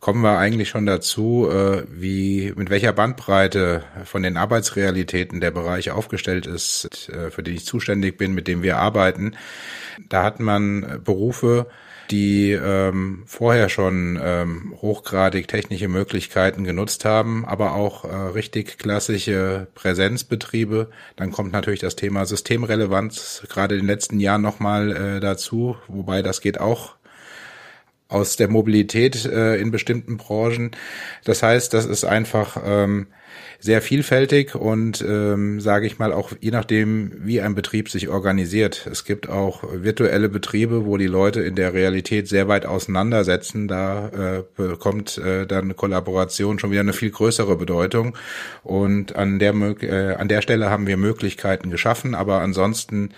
kommen 0.00 0.22
wir 0.22 0.38
eigentlich 0.38 0.68
schon 0.68 0.86
dazu, 0.86 1.48
äh, 1.50 1.84
wie 1.90 2.52
mit 2.56 2.70
welcher 2.70 2.92
Bandbreite 2.92 3.82
von 4.04 4.22
den 4.22 4.36
Arbeitsrealitäten 4.36 5.40
der 5.40 5.50
Bereich 5.50 5.90
aufgestellt 5.90 6.46
ist, 6.46 7.08
äh, 7.08 7.30
für 7.30 7.42
den 7.42 7.54
ich 7.54 7.64
zuständig 7.64 8.16
bin, 8.16 8.34
mit 8.34 8.48
dem 8.48 8.62
wir 8.62 8.78
arbeiten. 8.78 9.36
Da 10.08 10.22
hat 10.22 10.40
man 10.40 11.00
Berufe, 11.04 11.66
die 12.10 12.52
ähm, 12.52 13.22
vorher 13.26 13.68
schon 13.68 14.18
ähm, 14.22 14.74
hochgradig 14.80 15.48
technische 15.48 15.88
Möglichkeiten 15.88 16.64
genutzt 16.64 17.04
haben, 17.04 17.44
aber 17.44 17.74
auch 17.74 18.04
äh, 18.04 18.14
richtig 18.14 18.78
klassische 18.78 19.66
Präsenzbetriebe. 19.74 20.90
Dann 21.16 21.32
kommt 21.32 21.52
natürlich 21.52 21.80
das 21.80 21.96
Thema 21.96 22.24
Systemrelevanz 22.24 23.42
gerade 23.48 23.74
in 23.74 23.82
den 23.82 23.88
letzten 23.88 24.20
Jahren 24.20 24.42
nochmal 24.42 24.96
äh, 24.96 25.20
dazu, 25.20 25.76
wobei 25.88 26.22
das 26.22 26.40
geht 26.40 26.60
auch 26.60 26.94
aus 28.08 28.36
der 28.36 28.48
Mobilität 28.48 29.24
äh, 29.26 29.56
in 29.56 29.70
bestimmten 29.70 30.16
Branchen. 30.16 30.70
Das 31.24 31.42
heißt, 31.42 31.74
das 31.74 31.84
ist 31.86 32.04
einfach 32.04 32.60
ähm, 32.64 33.08
sehr 33.60 33.82
vielfältig 33.82 34.54
und 34.54 35.04
ähm, 35.06 35.60
sage 35.60 35.86
ich 35.86 35.98
mal 35.98 36.12
auch 36.12 36.32
je 36.40 36.52
nachdem, 36.52 37.12
wie 37.24 37.40
ein 37.40 37.56
Betrieb 37.56 37.90
sich 37.90 38.08
organisiert. 38.08 38.86
Es 38.90 39.04
gibt 39.04 39.28
auch 39.28 39.64
virtuelle 39.72 40.28
Betriebe, 40.28 40.86
wo 40.86 40.96
die 40.96 41.08
Leute 41.08 41.40
in 41.40 41.56
der 41.56 41.74
Realität 41.74 42.28
sehr 42.28 42.46
weit 42.46 42.66
auseinandersetzen. 42.66 43.66
Da 43.66 44.08
äh, 44.08 44.44
bekommt 44.56 45.18
äh, 45.18 45.44
dann 45.44 45.74
Kollaboration 45.74 46.60
schon 46.60 46.70
wieder 46.70 46.82
eine 46.82 46.92
viel 46.92 47.10
größere 47.10 47.56
Bedeutung. 47.56 48.16
Und 48.62 49.16
an 49.16 49.40
der 49.40 49.54
äh, 49.54 50.14
an 50.14 50.28
der 50.28 50.42
Stelle 50.42 50.70
haben 50.70 50.86
wir 50.86 50.96
Möglichkeiten 50.96 51.70
geschaffen, 51.70 52.14
aber 52.14 52.40
ansonsten 52.40 53.10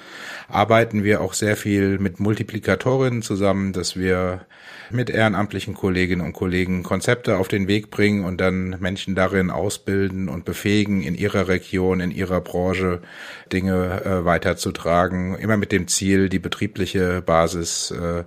arbeiten 0.49 1.04
wir 1.04 1.20
auch 1.20 1.35
sehr 1.35 1.56
viel 1.56 1.99
mit 1.99 2.18
Multiplikatorinnen 2.18 3.20
zusammen, 3.20 3.75
dass 3.75 3.94
wir 3.94 4.47
mit 4.90 5.11
ehrenamtlichen 5.11 5.75
Kolleginnen 5.75 6.25
und 6.25 6.32
Kollegen 6.32 6.82
Konzepte 6.82 7.37
auf 7.37 7.49
den 7.49 7.68
Weg 7.68 7.90
bringen 7.90 8.25
und 8.25 8.40
dann 8.40 8.76
Menschen 8.80 9.14
darin 9.14 9.50
ausbilden 9.50 10.30
und 10.31 10.45
befähigen, 10.45 11.03
in 11.03 11.15
ihrer 11.15 11.49
Region, 11.49 12.01
in 12.01 12.11
ihrer 12.11 12.41
Branche 12.41 13.03
Dinge 13.53 14.03
äh, 14.05 14.25
weiterzutragen, 14.25 15.37
immer 15.37 15.57
mit 15.57 15.73
dem 15.73 15.89
Ziel, 15.89 16.29
die 16.29 16.39
betriebliche 16.39 17.23
Basis 17.23 17.91
äh, 17.91 18.25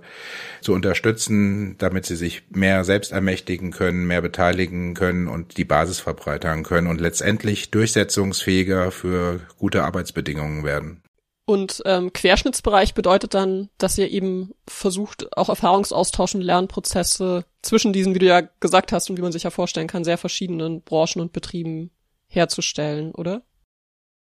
zu 0.60 0.72
unterstützen, 0.72 1.76
damit 1.78 2.06
sie 2.06 2.16
sich 2.16 2.44
mehr 2.50 2.84
selbst 2.84 3.12
ermächtigen 3.12 3.70
können, 3.70 4.06
mehr 4.06 4.22
beteiligen 4.22 4.94
können 4.94 5.28
und 5.28 5.56
die 5.56 5.64
Basis 5.64 6.00
verbreitern 6.00 6.62
können 6.62 6.86
und 6.86 7.00
letztendlich 7.00 7.70
durchsetzungsfähiger 7.70 8.90
für 8.90 9.40
gute 9.58 9.84
Arbeitsbedingungen 9.84 10.64
werden. 10.64 11.02
Und 11.46 11.82
ähm, 11.84 12.12
Querschnittsbereich 12.12 12.94
bedeutet 12.94 13.34
dann, 13.34 13.68
dass 13.76 13.98
ihr 13.98 14.10
eben 14.10 14.54
versucht, 14.66 15.36
auch 15.36 15.50
Erfahrungsaustausch 15.50 16.34
und 16.34 16.40
Lernprozesse 16.40 17.44
zwischen 17.60 17.92
diesen, 17.92 18.14
wie 18.14 18.18
du 18.18 18.26
ja 18.26 18.40
gesagt 18.60 18.92
hast 18.92 19.10
und 19.10 19.18
wie 19.18 19.22
man 19.22 19.32
sich 19.32 19.42
ja 19.42 19.50
vorstellen 19.50 19.86
kann, 19.86 20.04
sehr 20.04 20.16
verschiedenen 20.16 20.82
Branchen 20.82 21.20
und 21.20 21.32
Betrieben 21.34 21.90
herzustellen, 22.34 23.12
oder? 23.14 23.42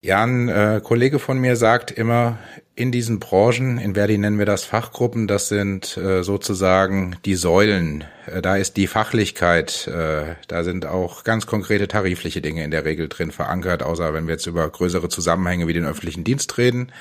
Ja, 0.02 0.22
ein 0.22 0.48
äh, 0.48 0.80
Kollege 0.82 1.18
von 1.18 1.38
mir 1.38 1.56
sagt 1.56 1.90
immer, 1.90 2.38
in 2.76 2.92
diesen 2.92 3.20
Branchen, 3.20 3.78
in 3.78 3.94
Verdi 3.94 4.18
nennen 4.18 4.38
wir 4.38 4.44
das 4.44 4.64
Fachgruppen, 4.64 5.26
das 5.26 5.48
sind 5.48 5.96
äh, 5.96 6.22
sozusagen 6.22 7.16
die 7.24 7.34
Säulen. 7.34 8.04
Äh, 8.26 8.42
da 8.42 8.56
ist 8.56 8.76
die 8.76 8.86
Fachlichkeit, 8.86 9.88
äh, 9.88 10.34
da 10.46 10.62
sind 10.62 10.84
auch 10.84 11.24
ganz 11.24 11.46
konkrete 11.46 11.88
tarifliche 11.88 12.42
Dinge 12.42 12.64
in 12.64 12.70
der 12.70 12.84
Regel 12.84 13.08
drin 13.08 13.30
verankert, 13.30 13.82
außer 13.82 14.12
wenn 14.12 14.26
wir 14.26 14.34
jetzt 14.34 14.46
über 14.46 14.68
größere 14.68 15.08
Zusammenhänge 15.08 15.66
wie 15.66 15.72
den 15.72 15.86
öffentlichen 15.86 16.22
Dienst 16.22 16.58
reden. 16.58 16.92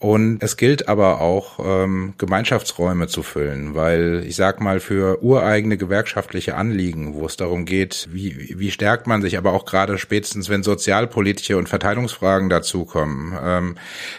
Und 0.00 0.42
es 0.42 0.58
gilt 0.58 0.86
aber 0.86 1.22
auch, 1.22 1.60
ähm, 1.64 2.12
Gemeinschaftsräume 2.18 3.08
zu 3.08 3.22
füllen, 3.22 3.74
weil 3.74 4.22
ich 4.26 4.36
sag 4.36 4.60
mal, 4.60 4.80
für 4.80 5.22
ureigene 5.22 5.78
gewerkschaftliche 5.78 6.56
Anliegen, 6.56 7.14
wo 7.14 7.24
es 7.24 7.38
darum 7.38 7.64
geht, 7.64 8.06
wie, 8.12 8.54
wie 8.58 8.70
stärkt 8.70 9.06
man 9.06 9.22
sich, 9.22 9.38
aber 9.38 9.54
auch 9.54 9.64
gerade 9.64 9.96
spätestens, 9.96 10.50
wenn 10.50 10.62
sozialpolitische 10.62 11.56
und 11.56 11.70
Verteilungsfragen 11.70 12.50
dazukommen, 12.50 13.34
ähm, 13.42 13.76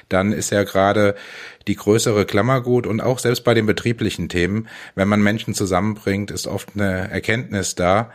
dann 0.10 0.32
ist 0.32 0.52
ja 0.52 0.64
gerade 0.64 0.87
gerade 0.88 1.16
die 1.68 1.76
größere 1.76 2.26
Klammergut 2.26 2.88
und 2.88 3.02
auch 3.02 3.20
selbst 3.20 3.44
bei 3.44 3.54
den 3.54 3.66
betrieblichen 3.66 4.30
Themen, 4.30 4.68
wenn 4.96 5.08
man 5.08 5.22
Menschen 5.22 5.54
zusammenbringt, 5.54 6.32
ist 6.32 6.48
oft 6.48 6.70
eine 6.76 7.12
Erkenntnis 7.12 7.76
da, 7.76 8.12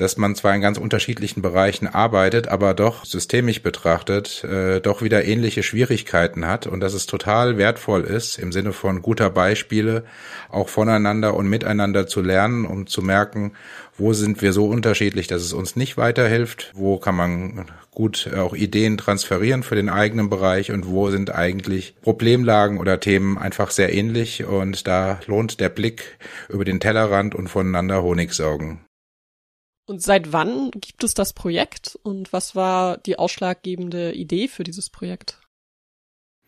dass 0.00 0.16
man 0.16 0.34
zwar 0.34 0.54
in 0.54 0.62
ganz 0.62 0.78
unterschiedlichen 0.78 1.42
Bereichen 1.42 1.86
arbeitet, 1.86 2.48
aber 2.48 2.72
doch 2.72 3.04
systemisch 3.04 3.62
betrachtet 3.62 4.42
äh, 4.44 4.80
doch 4.80 5.02
wieder 5.02 5.26
ähnliche 5.26 5.62
Schwierigkeiten 5.62 6.46
hat 6.46 6.66
und 6.66 6.80
dass 6.80 6.94
es 6.94 7.04
total 7.04 7.58
wertvoll 7.58 8.04
ist, 8.04 8.38
im 8.38 8.50
Sinne 8.50 8.72
von 8.72 9.02
guter 9.02 9.28
Beispiele 9.28 10.04
auch 10.48 10.70
voneinander 10.70 11.34
und 11.34 11.50
miteinander 11.50 12.06
zu 12.06 12.22
lernen, 12.22 12.64
um 12.64 12.86
zu 12.86 13.02
merken, 13.02 13.52
wo 13.98 14.14
sind 14.14 14.40
wir 14.40 14.54
so 14.54 14.66
unterschiedlich, 14.66 15.26
dass 15.26 15.42
es 15.42 15.52
uns 15.52 15.76
nicht 15.76 15.98
weiterhilft, 15.98 16.72
wo 16.74 16.96
kann 16.96 17.14
man 17.14 17.66
gut 17.90 18.30
auch 18.34 18.54
Ideen 18.54 18.96
transferieren 18.96 19.62
für 19.62 19.74
den 19.74 19.90
eigenen 19.90 20.30
Bereich 20.30 20.72
und 20.72 20.86
wo 20.86 21.10
sind 21.10 21.34
eigentlich 21.34 21.94
Problemlagen 22.00 22.78
oder 22.78 23.00
Themen 23.00 23.36
einfach 23.36 23.70
sehr 23.70 23.92
ähnlich 23.92 24.44
und 24.44 24.86
da 24.86 25.20
lohnt 25.26 25.60
der 25.60 25.68
Blick 25.68 26.16
über 26.48 26.64
den 26.64 26.80
Tellerrand 26.80 27.34
und 27.34 27.48
voneinander 27.48 28.02
Honig 28.02 28.32
saugen. 28.32 28.80
Und 29.90 30.00
seit 30.00 30.32
wann 30.32 30.70
gibt 30.70 31.02
es 31.02 31.14
das 31.14 31.32
Projekt 31.32 31.98
und 32.04 32.32
was 32.32 32.54
war 32.54 32.98
die 32.98 33.18
ausschlaggebende 33.18 34.12
Idee 34.12 34.46
für 34.46 34.62
dieses 34.62 34.88
Projekt? 34.88 35.40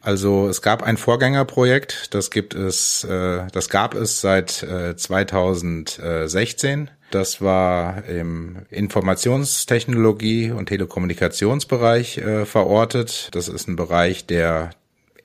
Also 0.01 0.47
es 0.47 0.63
gab 0.63 0.85
ein 0.85 0.97
Vorgängerprojekt, 0.97 2.15
das 2.15 2.31
gibt 2.31 2.55
es, 2.55 3.03
äh, 3.03 3.49
das 3.51 3.69
gab 3.69 3.97
es 3.97 4.21
seit 4.21 4.63
äh, 4.63 4.95
2016. 4.95 6.89
Das 7.11 7.41
war 7.41 8.05
im 8.05 8.59
Informationstechnologie 8.71 10.53
und 10.53 10.67
Telekommunikationsbereich 10.67 12.19
äh, 12.19 12.47
verortet. 12.47 13.29
Das 13.33 13.49
ist 13.49 13.67
ein 13.67 13.75
Bereich, 13.75 14.25
der 14.25 14.71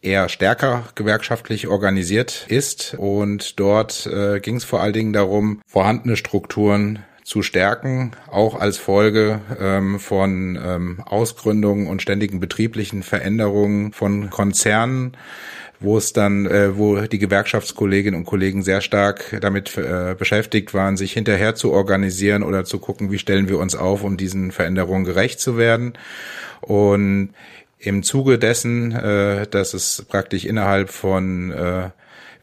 eher 0.01 0.27
stärker 0.29 0.85
gewerkschaftlich 0.95 1.67
organisiert 1.67 2.47
ist. 2.47 2.95
Und 2.97 3.59
dort 3.59 4.07
äh, 4.07 4.39
ging 4.39 4.55
es 4.55 4.63
vor 4.63 4.81
allen 4.81 4.93
Dingen 4.93 5.13
darum, 5.13 5.61
vorhandene 5.67 6.17
Strukturen 6.17 7.05
zu 7.27 7.41
stärken, 7.41 8.11
auch 8.31 8.57
als 8.57 8.77
Folge 8.77 9.41
ähm, 9.59 9.99
von 9.99 10.57
ähm, 10.63 11.01
Ausgründungen 11.05 11.87
und 11.87 12.01
ständigen 12.01 12.39
betrieblichen 12.39 13.03
Veränderungen 13.03 13.91
von 13.91 14.29
Konzernen 14.29 15.17
wo 15.79 15.97
es 15.97 16.11
dann, 16.11 16.47
äh, 16.47 16.75
wo 16.75 17.01
die 17.01 17.19
Gewerkschaftskolleginnen 17.19 18.19
und 18.19 18.25
Kollegen 18.25 18.63
sehr 18.63 18.81
stark 18.81 19.37
damit 19.41 19.77
äh, 19.77 20.15
beschäftigt 20.17 20.73
waren, 20.73 20.97
sich 20.97 21.13
hinterher 21.13 21.53
zu 21.53 21.71
organisieren 21.71 22.41
oder 22.41 22.65
zu 22.65 22.79
gucken, 22.79 23.11
wie 23.11 23.19
stellen 23.19 23.47
wir 23.47 23.59
uns 23.59 23.75
auf, 23.75 24.03
um 24.03 24.17
diesen 24.17 24.51
Veränderungen 24.51 25.03
gerecht 25.03 25.39
zu 25.39 25.55
werden. 25.55 25.93
Und 26.61 27.29
im 27.77 28.01
Zuge 28.01 28.39
dessen, 28.39 28.91
äh, 28.91 29.45
dass 29.45 29.75
es 29.75 30.03
praktisch 30.09 30.45
innerhalb 30.45 30.89
von 30.89 31.51
äh, 31.51 31.89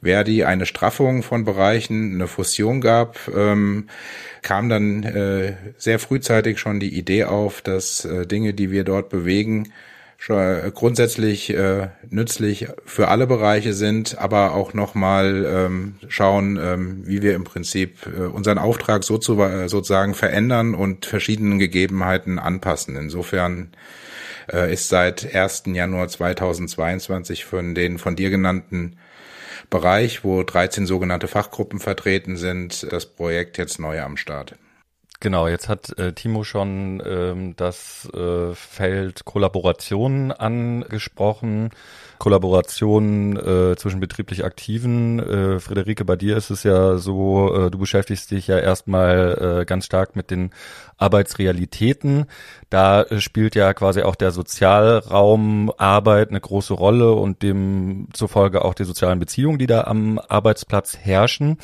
Verdi 0.04 0.44
eine 0.44 0.66
Straffung 0.66 1.22
von 1.22 1.44
Bereichen, 1.44 2.14
eine 2.14 2.28
Fusion 2.28 2.80
gab, 2.80 3.18
ähm, 3.34 3.88
kam 4.42 4.68
dann 4.68 5.02
äh, 5.02 5.54
sehr 5.76 5.98
frühzeitig 5.98 6.58
schon 6.58 6.78
die 6.78 6.96
Idee 6.96 7.24
auf, 7.24 7.62
dass 7.62 8.04
äh, 8.04 8.26
Dinge, 8.26 8.54
die 8.54 8.70
wir 8.70 8.84
dort 8.84 9.08
bewegen, 9.08 9.72
schon 10.18 10.38
äh, 10.38 10.70
grundsätzlich 10.74 11.52
äh, 11.52 11.88
nützlich 12.08 12.68
für 12.86 13.08
alle 13.08 13.26
Bereiche 13.26 13.74
sind, 13.74 14.18
aber 14.18 14.54
auch 14.54 14.72
nochmal 14.72 15.44
ähm, 15.46 15.96
schauen, 16.08 16.58
ähm, 16.62 17.02
wie 17.06 17.20
wir 17.20 17.34
im 17.34 17.44
Prinzip 17.44 18.06
äh, 18.06 18.22
unseren 18.22 18.58
Auftrag 18.58 19.04
so 19.04 19.18
zu, 19.18 19.40
äh, 19.42 19.68
sozusagen 19.68 20.14
verändern 20.14 20.74
und 20.74 21.06
verschiedenen 21.06 21.58
Gegebenheiten 21.58 22.38
anpassen. 22.38 22.96
Insofern 22.96 23.68
äh, 24.52 24.72
ist 24.72 24.88
seit 24.88 25.34
1. 25.34 25.64
Januar 25.66 26.08
2022 26.08 27.44
von 27.44 27.74
den 27.74 27.98
von 27.98 28.16
dir 28.16 28.30
genannten 28.30 28.96
Bereich, 29.70 30.24
wo 30.24 30.42
13 30.42 30.86
sogenannte 30.86 31.28
Fachgruppen 31.28 31.80
vertreten 31.80 32.36
sind, 32.36 32.90
das 32.92 33.06
Projekt 33.06 33.58
jetzt 33.58 33.78
neu 33.78 34.00
am 34.00 34.16
Start. 34.16 34.56
Genau, 35.20 35.48
jetzt 35.48 35.68
hat 35.68 35.98
äh, 35.98 36.12
Timo 36.12 36.44
schon 36.44 37.02
ähm, 37.06 37.56
das 37.56 38.08
äh, 38.12 38.54
Feld 38.54 39.24
Kollaboration 39.24 40.32
angesprochen. 40.32 41.70
Kollaboration 42.18 43.36
äh, 43.36 43.76
zwischen 43.76 44.00
betrieblich 44.00 44.44
Aktiven. 44.44 45.18
Äh, 45.18 45.60
Friederike, 45.60 46.04
bei 46.04 46.16
dir 46.16 46.36
ist 46.36 46.50
es 46.50 46.62
ja 46.62 46.96
so, 46.96 47.54
äh, 47.54 47.70
du 47.70 47.78
beschäftigst 47.78 48.30
dich 48.30 48.46
ja 48.46 48.58
erstmal 48.58 49.60
äh, 49.60 49.64
ganz 49.64 49.86
stark 49.86 50.16
mit 50.16 50.30
den 50.30 50.50
Arbeitsrealitäten. 50.96 52.26
Da 52.70 53.02
äh, 53.02 53.20
spielt 53.20 53.54
ja 53.54 53.74
quasi 53.74 54.02
auch 54.02 54.14
der 54.14 54.30
Sozialraum 54.30 55.72
Arbeit 55.76 56.30
eine 56.30 56.40
große 56.40 56.74
Rolle 56.74 57.12
und 57.12 57.42
demzufolge 57.42 58.64
auch 58.64 58.74
die 58.74 58.84
sozialen 58.84 59.18
Beziehungen, 59.18 59.58
die 59.58 59.66
da 59.66 59.82
am 59.82 60.18
Arbeitsplatz 60.18 60.96
herrschen, 60.96 61.58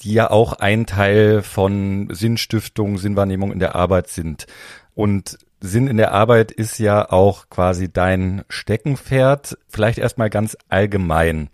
die 0.00 0.12
ja 0.12 0.30
auch 0.30 0.52
ein 0.54 0.86
Teil 0.86 1.42
von 1.42 2.08
Sinnstiftung, 2.10 2.98
Sinnwahrnehmung 2.98 3.52
in 3.52 3.58
der 3.58 3.74
Arbeit 3.74 4.08
sind. 4.08 4.46
Und 4.94 5.38
Sinn 5.60 5.88
in 5.88 5.96
der 5.96 6.12
Arbeit 6.12 6.52
ist 6.52 6.78
ja 6.78 7.10
auch 7.10 7.48
quasi 7.48 7.90
dein 7.90 8.44
Steckenpferd. 8.48 9.58
Vielleicht 9.68 9.98
erstmal 9.98 10.30
ganz 10.30 10.56
allgemein. 10.68 11.48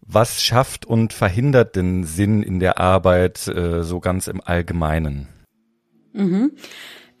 Was 0.00 0.42
schafft 0.42 0.86
und 0.86 1.12
verhindert 1.12 1.76
den 1.76 2.04
Sinn 2.04 2.42
in 2.42 2.60
der 2.60 2.78
Arbeit 2.78 3.48
äh, 3.48 3.82
so 3.82 4.00
ganz 4.00 4.28
im 4.28 4.40
Allgemeinen? 4.40 5.28
Mhm. 6.12 6.52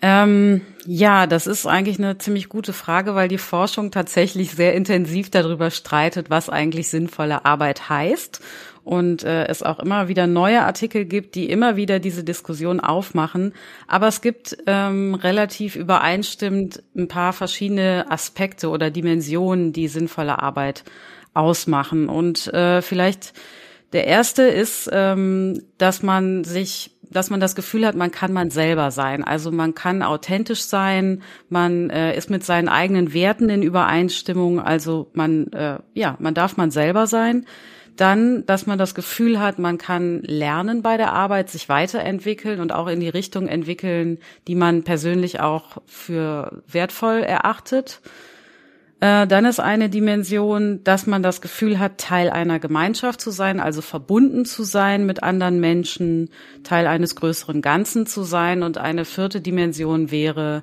Ähm, 0.02 0.60
ja, 0.84 1.26
das 1.26 1.46
ist 1.46 1.66
eigentlich 1.66 1.98
eine 1.98 2.18
ziemlich 2.18 2.48
gute 2.48 2.72
Frage, 2.72 3.14
weil 3.14 3.28
die 3.28 3.38
Forschung 3.38 3.90
tatsächlich 3.90 4.52
sehr 4.52 4.74
intensiv 4.74 5.30
darüber 5.30 5.70
streitet, 5.70 6.28
was 6.28 6.50
eigentlich 6.50 6.88
sinnvolle 6.88 7.44
Arbeit 7.44 7.88
heißt 7.88 8.40
und 8.86 9.24
äh, 9.24 9.46
es 9.48 9.64
auch 9.64 9.80
immer 9.80 10.06
wieder 10.06 10.28
neue 10.28 10.62
Artikel 10.62 11.06
gibt, 11.06 11.34
die 11.34 11.50
immer 11.50 11.74
wieder 11.74 11.98
diese 11.98 12.22
Diskussion 12.22 12.78
aufmachen. 12.78 13.52
Aber 13.88 14.06
es 14.06 14.20
gibt 14.20 14.56
ähm, 14.68 15.16
relativ 15.16 15.74
übereinstimmend 15.74 16.84
ein 16.96 17.08
paar 17.08 17.32
verschiedene 17.32 18.06
Aspekte 18.08 18.68
oder 18.68 18.92
Dimensionen, 18.92 19.72
die 19.72 19.88
sinnvolle 19.88 20.40
Arbeit 20.40 20.84
ausmachen. 21.34 22.08
Und 22.08 22.46
äh, 22.54 22.80
vielleicht 22.80 23.32
der 23.92 24.06
erste 24.06 24.42
ist, 24.42 24.88
ähm, 24.92 25.64
dass 25.78 26.04
man 26.04 26.44
sich 26.44 26.95
dass 27.10 27.30
man 27.30 27.40
das 27.40 27.54
Gefühl 27.54 27.86
hat, 27.86 27.94
man 27.94 28.10
kann 28.10 28.32
man 28.32 28.50
selber 28.50 28.90
sein. 28.90 29.24
Also 29.24 29.50
man 29.50 29.74
kann 29.74 30.02
authentisch 30.02 30.62
sein, 30.62 31.22
man 31.48 31.90
äh, 31.90 32.16
ist 32.16 32.30
mit 32.30 32.44
seinen 32.44 32.68
eigenen 32.68 33.12
Werten 33.12 33.48
in 33.48 33.62
Übereinstimmung, 33.62 34.60
also 34.60 35.08
man, 35.12 35.52
äh, 35.52 35.78
ja, 35.94 36.16
man 36.18 36.34
darf 36.34 36.56
man 36.56 36.70
selber 36.70 37.06
sein. 37.06 37.46
Dann, 37.96 38.44
dass 38.44 38.66
man 38.66 38.78
das 38.78 38.94
Gefühl 38.94 39.40
hat, 39.40 39.58
man 39.58 39.78
kann 39.78 40.20
lernen 40.22 40.82
bei 40.82 40.98
der 40.98 41.14
Arbeit, 41.14 41.48
sich 41.48 41.70
weiterentwickeln 41.70 42.60
und 42.60 42.70
auch 42.70 42.88
in 42.88 43.00
die 43.00 43.08
Richtung 43.08 43.48
entwickeln, 43.48 44.18
die 44.46 44.54
man 44.54 44.82
persönlich 44.82 45.40
auch 45.40 45.78
für 45.86 46.62
wertvoll 46.68 47.20
erachtet. 47.20 48.02
Äh, 49.00 49.26
dann 49.26 49.44
ist 49.44 49.60
eine 49.60 49.90
Dimension, 49.90 50.82
dass 50.82 51.06
man 51.06 51.22
das 51.22 51.40
Gefühl 51.40 51.78
hat, 51.78 51.98
Teil 51.98 52.30
einer 52.30 52.58
Gemeinschaft 52.58 53.20
zu 53.20 53.30
sein, 53.30 53.60
also 53.60 53.82
verbunden 53.82 54.44
zu 54.46 54.62
sein 54.64 55.04
mit 55.04 55.22
anderen 55.22 55.60
Menschen, 55.60 56.30
Teil 56.62 56.86
eines 56.86 57.14
größeren 57.14 57.60
Ganzen 57.60 58.06
zu 58.06 58.22
sein. 58.22 58.62
Und 58.62 58.78
eine 58.78 59.04
vierte 59.04 59.42
Dimension 59.42 60.10
wäre, 60.10 60.62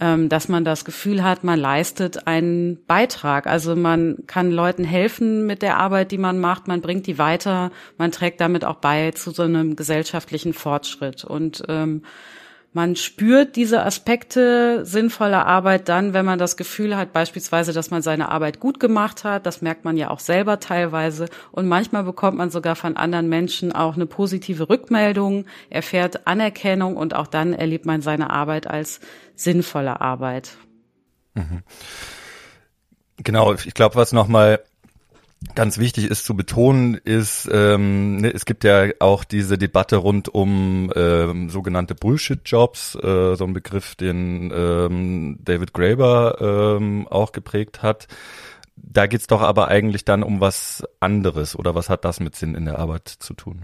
ähm, 0.00 0.30
dass 0.30 0.48
man 0.48 0.64
das 0.64 0.86
Gefühl 0.86 1.22
hat, 1.22 1.44
man 1.44 1.58
leistet 1.58 2.26
einen 2.26 2.84
Beitrag. 2.86 3.46
Also 3.46 3.76
man 3.76 4.18
kann 4.26 4.50
Leuten 4.50 4.84
helfen 4.84 5.46
mit 5.46 5.60
der 5.60 5.76
Arbeit, 5.76 6.12
die 6.12 6.18
man 6.18 6.38
macht, 6.38 6.68
man 6.68 6.80
bringt 6.80 7.06
die 7.06 7.18
weiter, 7.18 7.70
man 7.98 8.10
trägt 8.10 8.40
damit 8.40 8.64
auch 8.64 8.76
bei 8.76 9.10
zu 9.12 9.30
so 9.30 9.42
einem 9.42 9.76
gesellschaftlichen 9.76 10.54
Fortschritt. 10.54 11.24
Und 11.24 11.62
ähm, 11.68 12.02
man 12.76 12.94
spürt 12.94 13.56
diese 13.56 13.82
Aspekte 13.82 14.84
sinnvoller 14.84 15.46
Arbeit 15.46 15.88
dann, 15.88 16.12
wenn 16.12 16.26
man 16.26 16.38
das 16.38 16.58
Gefühl 16.58 16.94
hat, 16.94 17.10
beispielsweise, 17.10 17.72
dass 17.72 17.90
man 17.90 18.02
seine 18.02 18.30
Arbeit 18.30 18.60
gut 18.60 18.78
gemacht 18.80 19.24
hat. 19.24 19.46
Das 19.46 19.62
merkt 19.62 19.86
man 19.86 19.96
ja 19.96 20.10
auch 20.10 20.20
selber 20.20 20.60
teilweise. 20.60 21.30
Und 21.52 21.68
manchmal 21.68 22.04
bekommt 22.04 22.36
man 22.36 22.50
sogar 22.50 22.76
von 22.76 22.98
anderen 22.98 23.30
Menschen 23.30 23.72
auch 23.72 23.94
eine 23.94 24.04
positive 24.04 24.68
Rückmeldung, 24.68 25.46
erfährt 25.70 26.26
Anerkennung 26.26 26.98
und 26.98 27.14
auch 27.14 27.28
dann 27.28 27.54
erlebt 27.54 27.86
man 27.86 28.02
seine 28.02 28.28
Arbeit 28.28 28.66
als 28.66 29.00
sinnvolle 29.34 30.02
Arbeit. 30.02 30.58
Mhm. 31.32 31.62
Genau, 33.24 33.54
ich 33.54 33.72
glaube, 33.72 33.94
was 33.94 34.12
nochmal 34.12 34.62
ganz 35.54 35.78
wichtig 35.78 36.10
ist 36.10 36.24
zu 36.24 36.34
betonen, 36.34 36.94
ist, 36.94 37.48
ähm, 37.52 38.16
ne, 38.16 38.32
es 38.32 38.44
gibt 38.44 38.64
ja 38.64 38.86
auch 39.00 39.24
diese 39.24 39.58
Debatte 39.58 39.96
rund 39.96 40.28
um 40.28 40.92
ähm, 40.94 41.50
sogenannte 41.50 41.94
Bullshit-Jobs, 41.94 42.96
äh, 42.96 43.36
so 43.36 43.44
ein 43.44 43.52
Begriff, 43.52 43.94
den 43.94 44.52
ähm, 44.54 45.38
David 45.42 45.72
Graeber 45.72 46.76
ähm, 46.78 47.06
auch 47.08 47.32
geprägt 47.32 47.82
hat. 47.82 48.08
Da 48.76 49.06
geht's 49.06 49.26
doch 49.26 49.40
aber 49.42 49.68
eigentlich 49.68 50.04
dann 50.04 50.22
um 50.22 50.40
was 50.40 50.84
anderes 51.00 51.56
oder 51.56 51.74
was 51.74 51.88
hat 51.88 52.04
das 52.04 52.20
mit 52.20 52.36
Sinn 52.36 52.54
in 52.54 52.64
der 52.64 52.78
Arbeit 52.78 53.08
zu 53.08 53.34
tun? 53.34 53.62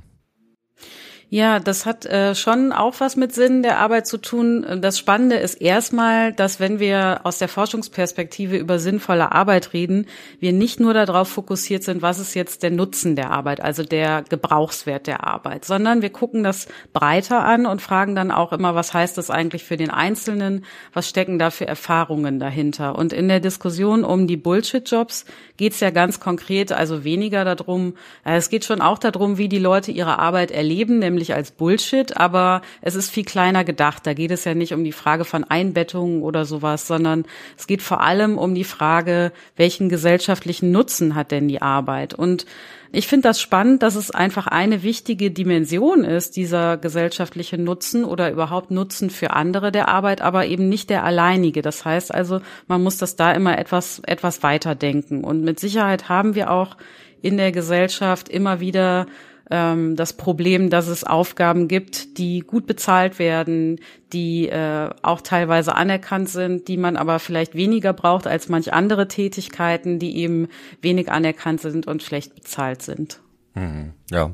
Ja, 1.34 1.60
das 1.60 1.86
hat 1.86 2.04
äh, 2.04 2.34
schon 2.34 2.72
auch 2.72 2.96
was 2.98 3.16
mit 3.16 3.32
Sinn 3.32 3.62
der 3.62 3.78
Arbeit 3.78 4.06
zu 4.06 4.18
tun. 4.18 4.66
Das 4.82 4.98
Spannende 4.98 5.36
ist 5.36 5.54
erstmal, 5.54 6.34
dass 6.34 6.60
wenn 6.60 6.78
wir 6.78 7.22
aus 7.24 7.38
der 7.38 7.48
Forschungsperspektive 7.48 8.58
über 8.58 8.78
sinnvolle 8.78 9.32
Arbeit 9.32 9.72
reden, 9.72 10.08
wir 10.40 10.52
nicht 10.52 10.78
nur 10.78 10.92
darauf 10.92 11.28
fokussiert 11.28 11.84
sind, 11.84 12.02
was 12.02 12.18
ist 12.18 12.34
jetzt 12.34 12.62
der 12.62 12.70
Nutzen 12.70 13.16
der 13.16 13.30
Arbeit, 13.30 13.62
also 13.62 13.82
der 13.82 14.24
Gebrauchswert 14.28 15.06
der 15.06 15.26
Arbeit, 15.26 15.64
sondern 15.64 16.02
wir 16.02 16.10
gucken 16.10 16.44
das 16.44 16.68
breiter 16.92 17.42
an 17.42 17.64
und 17.64 17.80
fragen 17.80 18.14
dann 18.14 18.30
auch 18.30 18.52
immer, 18.52 18.74
was 18.74 18.92
heißt 18.92 19.16
das 19.16 19.30
eigentlich 19.30 19.64
für 19.64 19.78
den 19.78 19.88
Einzelnen, 19.88 20.66
was 20.92 21.08
stecken 21.08 21.38
da 21.38 21.48
für 21.48 21.66
Erfahrungen 21.66 22.40
dahinter. 22.40 22.98
Und 22.98 23.14
in 23.14 23.28
der 23.28 23.40
Diskussion 23.40 24.04
um 24.04 24.26
die 24.26 24.36
Bullshit-Jobs 24.36 25.24
geht 25.56 25.72
es 25.72 25.80
ja 25.80 25.88
ganz 25.88 26.20
konkret, 26.20 26.72
also 26.72 27.04
weniger 27.04 27.46
darum, 27.46 27.94
äh, 28.22 28.36
es 28.36 28.50
geht 28.50 28.66
schon 28.66 28.82
auch 28.82 28.98
darum, 28.98 29.38
wie 29.38 29.48
die 29.48 29.58
Leute 29.58 29.92
ihre 29.92 30.18
Arbeit 30.18 30.50
erleben, 30.50 30.98
nämlich 30.98 31.21
natürlich 31.22 31.34
als 31.34 31.52
Bullshit, 31.52 32.16
aber 32.16 32.62
es 32.80 32.94
ist 32.94 33.10
viel 33.10 33.24
kleiner 33.24 33.64
gedacht. 33.64 34.06
Da 34.06 34.14
geht 34.14 34.32
es 34.32 34.44
ja 34.44 34.54
nicht 34.54 34.74
um 34.74 34.82
die 34.82 34.92
Frage 34.92 35.24
von 35.24 35.44
Einbettungen 35.44 36.22
oder 36.22 36.44
sowas, 36.44 36.86
sondern 36.86 37.24
es 37.56 37.66
geht 37.66 37.82
vor 37.82 38.00
allem 38.00 38.38
um 38.38 38.54
die 38.54 38.64
Frage, 38.64 39.32
welchen 39.56 39.88
gesellschaftlichen 39.88 40.72
Nutzen 40.72 41.14
hat 41.14 41.30
denn 41.30 41.46
die 41.46 41.62
Arbeit? 41.62 42.14
Und 42.14 42.44
ich 42.90 43.06
finde 43.06 43.28
das 43.28 43.40
spannend, 43.40 43.82
dass 43.82 43.94
es 43.94 44.10
einfach 44.10 44.48
eine 44.48 44.82
wichtige 44.82 45.30
Dimension 45.30 46.04
ist, 46.04 46.36
dieser 46.36 46.76
gesellschaftliche 46.76 47.56
Nutzen 47.56 48.04
oder 48.04 48.30
überhaupt 48.30 48.70
Nutzen 48.70 49.08
für 49.08 49.30
andere 49.30 49.72
der 49.72 49.88
Arbeit, 49.88 50.20
aber 50.20 50.46
eben 50.46 50.68
nicht 50.68 50.90
der 50.90 51.04
alleinige. 51.04 51.62
Das 51.62 51.84
heißt 51.84 52.12
also, 52.12 52.40
man 52.66 52.82
muss 52.82 52.98
das 52.98 53.16
da 53.16 53.32
immer 53.32 53.58
etwas, 53.58 54.00
etwas 54.00 54.42
weiter 54.42 54.74
denken. 54.74 55.24
Und 55.24 55.42
mit 55.42 55.60
Sicherheit 55.60 56.08
haben 56.08 56.34
wir 56.34 56.50
auch 56.50 56.76
in 57.22 57.36
der 57.36 57.52
Gesellschaft 57.52 58.28
immer 58.28 58.58
wieder 58.58 59.06
ähm, 59.50 59.96
das 59.96 60.12
Problem, 60.12 60.70
dass 60.70 60.88
es 60.88 61.04
Aufgaben 61.04 61.68
gibt, 61.68 62.18
die 62.18 62.40
gut 62.40 62.66
bezahlt 62.66 63.18
werden, 63.18 63.80
die 64.12 64.48
äh, 64.48 64.90
auch 65.02 65.20
teilweise 65.20 65.74
anerkannt 65.74 66.28
sind, 66.28 66.68
die 66.68 66.76
man 66.76 66.96
aber 66.96 67.18
vielleicht 67.18 67.54
weniger 67.54 67.92
braucht 67.92 68.26
als 68.26 68.48
manch 68.48 68.72
andere 68.72 69.08
Tätigkeiten, 69.08 69.98
die 69.98 70.16
eben 70.16 70.48
wenig 70.80 71.10
anerkannt 71.10 71.60
sind 71.60 71.86
und 71.86 72.02
schlecht 72.02 72.34
bezahlt 72.34 72.82
sind. 72.82 73.20
Mhm. 73.54 73.92
Ja, 74.10 74.30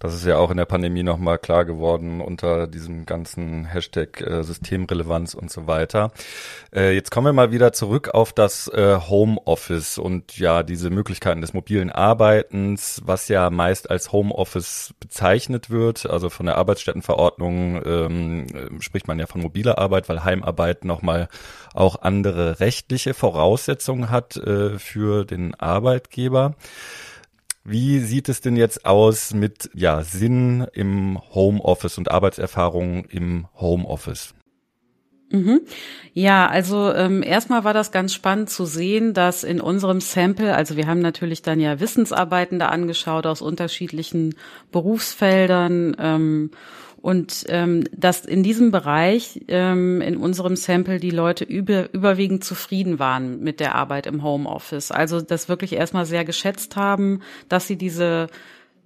das 0.00 0.14
ist 0.14 0.24
ja 0.26 0.36
auch 0.36 0.50
in 0.50 0.56
der 0.56 0.64
Pandemie 0.64 1.02
nochmal 1.02 1.38
klar 1.38 1.64
geworden 1.64 2.20
unter 2.20 2.66
diesem 2.66 3.06
ganzen 3.06 3.64
Hashtag 3.64 4.20
äh, 4.20 4.42
Systemrelevanz 4.42 5.34
und 5.34 5.50
so 5.50 5.66
weiter. 5.66 6.10
Äh, 6.74 6.94
jetzt 6.94 7.10
kommen 7.10 7.26
wir 7.26 7.32
mal 7.32 7.52
wieder 7.52 7.72
zurück 7.72 8.10
auf 8.14 8.32
das 8.32 8.68
äh, 8.68 8.98
Homeoffice 9.08 9.98
und 9.98 10.38
ja, 10.38 10.64
diese 10.64 10.90
Möglichkeiten 10.90 11.40
des 11.40 11.54
mobilen 11.54 11.90
Arbeitens, 11.90 13.00
was 13.04 13.28
ja 13.28 13.50
meist 13.50 13.90
als 13.90 14.10
Homeoffice 14.10 14.94
bezeichnet 14.98 15.70
wird. 15.70 16.06
Also 16.06 16.28
von 16.28 16.46
der 16.46 16.58
Arbeitsstättenverordnung 16.58 17.82
ähm, 17.84 18.80
spricht 18.80 19.06
man 19.06 19.20
ja 19.20 19.26
von 19.26 19.40
mobiler 19.40 19.78
Arbeit, 19.78 20.08
weil 20.08 20.24
Heimarbeit 20.24 20.84
nochmal 20.84 21.28
auch 21.74 22.02
andere 22.02 22.58
rechtliche 22.58 23.14
Voraussetzungen 23.14 24.10
hat 24.10 24.36
äh, 24.36 24.78
für 24.78 25.24
den 25.24 25.54
Arbeitgeber. 25.54 26.54
Wie 27.64 28.00
sieht 28.00 28.28
es 28.28 28.40
denn 28.40 28.56
jetzt 28.56 28.86
aus 28.86 29.34
mit 29.34 29.70
ja, 29.74 30.02
Sinn 30.02 30.66
im 30.72 31.18
Homeoffice 31.34 31.98
und 31.98 32.10
Arbeitserfahrung 32.10 33.04
im 33.04 33.46
Homeoffice? 33.54 34.34
Mhm. 35.30 35.60
Ja, 36.14 36.48
also 36.48 36.92
ähm, 36.94 37.22
erstmal 37.22 37.62
war 37.64 37.74
das 37.74 37.92
ganz 37.92 38.14
spannend 38.14 38.48
zu 38.48 38.64
sehen, 38.64 39.12
dass 39.12 39.44
in 39.44 39.60
unserem 39.60 40.00
Sample, 40.00 40.54
also 40.54 40.76
wir 40.76 40.86
haben 40.86 41.00
natürlich 41.00 41.42
dann 41.42 41.60
ja 41.60 41.80
Wissensarbeitende 41.80 42.68
angeschaut 42.68 43.26
aus 43.26 43.42
unterschiedlichen 43.42 44.34
Berufsfeldern 44.72 45.96
ähm, 45.98 46.50
und 47.00 47.44
ähm, 47.48 47.84
dass 47.92 48.24
in 48.24 48.42
diesem 48.42 48.70
Bereich 48.70 49.40
ähm, 49.48 50.00
in 50.00 50.16
unserem 50.16 50.56
Sample 50.56 50.98
die 50.98 51.10
Leute 51.10 51.44
über, 51.44 51.92
überwiegend 51.92 52.44
zufrieden 52.44 52.98
waren 52.98 53.40
mit 53.40 53.60
der 53.60 53.74
Arbeit 53.74 54.06
im 54.06 54.22
Homeoffice. 54.22 54.90
Also 54.90 55.20
das 55.20 55.48
wirklich 55.48 55.74
erstmal 55.74 56.06
sehr 56.06 56.24
geschätzt 56.24 56.76
haben, 56.76 57.20
dass 57.48 57.66
sie 57.66 57.76
diese 57.76 58.28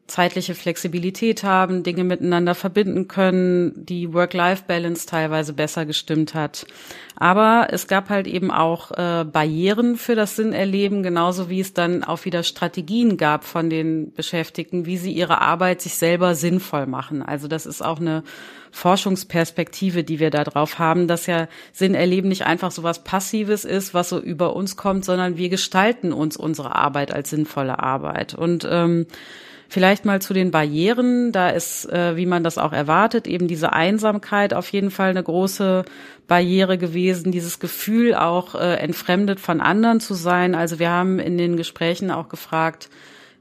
zeitliche 0.07 0.55
Flexibilität 0.55 1.43
haben, 1.43 1.85
Dinge 1.85 2.05
miteinander 2.05 2.55
verbinden 2.55 3.09
können, 3.09 3.73
die 3.87 4.12
Work-Life-Balance 4.12 5.07
teilweise 5.07 5.53
besser 5.53 5.87
gestimmt 5.87 6.35
hat. 6.35 6.67
Aber 7.17 7.69
es 7.71 7.87
gab 7.87 8.11
halt 8.11 8.27
eben 8.27 8.51
auch 8.51 8.91
äh, 8.91 9.25
Barrieren 9.25 9.97
für 9.97 10.15
das 10.15 10.37
Sinnerleben, 10.37 11.03
genauso 11.03 11.49
wie 11.49 11.61
es 11.61 11.73
dann 11.73 12.05
auch 12.05 12.25
wieder 12.25 12.43
Strategien 12.43 13.17
gab 13.17 13.45
von 13.45 13.71
den 13.71 14.12
Beschäftigten, 14.12 14.87
wie 14.87 14.97
sie 14.97 15.12
ihre 15.12 15.41
Arbeit 15.41 15.81
sich 15.81 15.95
selber 15.95 16.35
sinnvoll 16.35 16.87
machen. 16.87 17.23
Also 17.23 17.49
das 17.49 17.65
ist 17.65 17.83
auch 17.83 18.01
eine 18.01 18.23
Forschungsperspektive, 18.73 20.03
die 20.03 20.19
wir 20.19 20.31
da 20.31 20.45
drauf 20.45 20.79
haben, 20.79 21.07
dass 21.07 21.27
ja 21.27 21.47
Sinnerleben 21.73 22.29
nicht 22.29 22.45
einfach 22.45 22.71
so 22.71 22.83
was 22.83 23.05
Passives 23.05 23.65
ist, 23.65 23.95
was 23.95 24.09
so 24.09 24.19
über 24.19 24.57
uns 24.57 24.77
kommt, 24.77 25.05
sondern 25.05 25.37
wir 25.37 25.49
gestalten 25.49 26.12
uns 26.12 26.37
unsere 26.37 26.75
Arbeit 26.75 27.12
als 27.12 27.31
sinnvolle 27.31 27.79
Arbeit. 27.79 28.35
Und 28.35 28.67
ähm, 28.69 29.07
Vielleicht 29.73 30.05
mal 30.05 30.21
zu 30.21 30.35
den 30.35 30.51
Barrieren. 30.51 31.33
Da 31.33 31.49
ist, 31.49 31.91
äh, 31.91 32.15
wie 32.15 32.27
man 32.27 32.45
das 32.45 32.59
auch 32.59 32.75
erwartet, 32.75 33.27
eben 33.27 33.49
diese 33.49 33.73
Einsamkeit 33.73 34.53
auf 34.53 34.69
jeden 34.69 34.91
Fall 34.91 35.09
eine 35.09 35.23
große 35.23 35.87
Barriere 36.29 36.77
gewesen. 36.77 37.33
Dieses 37.33 37.59
Gefühl 37.59 38.15
auch 38.15 38.55
äh, 38.55 38.75
entfremdet 38.75 39.41
von 39.41 39.63
anderen 39.63 39.99
zu 40.01 40.13
sein. 40.13 40.55
Also 40.55 40.79
wir 40.79 40.91
haben 40.91 41.19
in 41.19 41.39
den 41.39 41.57
Gesprächen 41.57 42.11
auch 42.11 42.29
gefragt, 42.29 42.91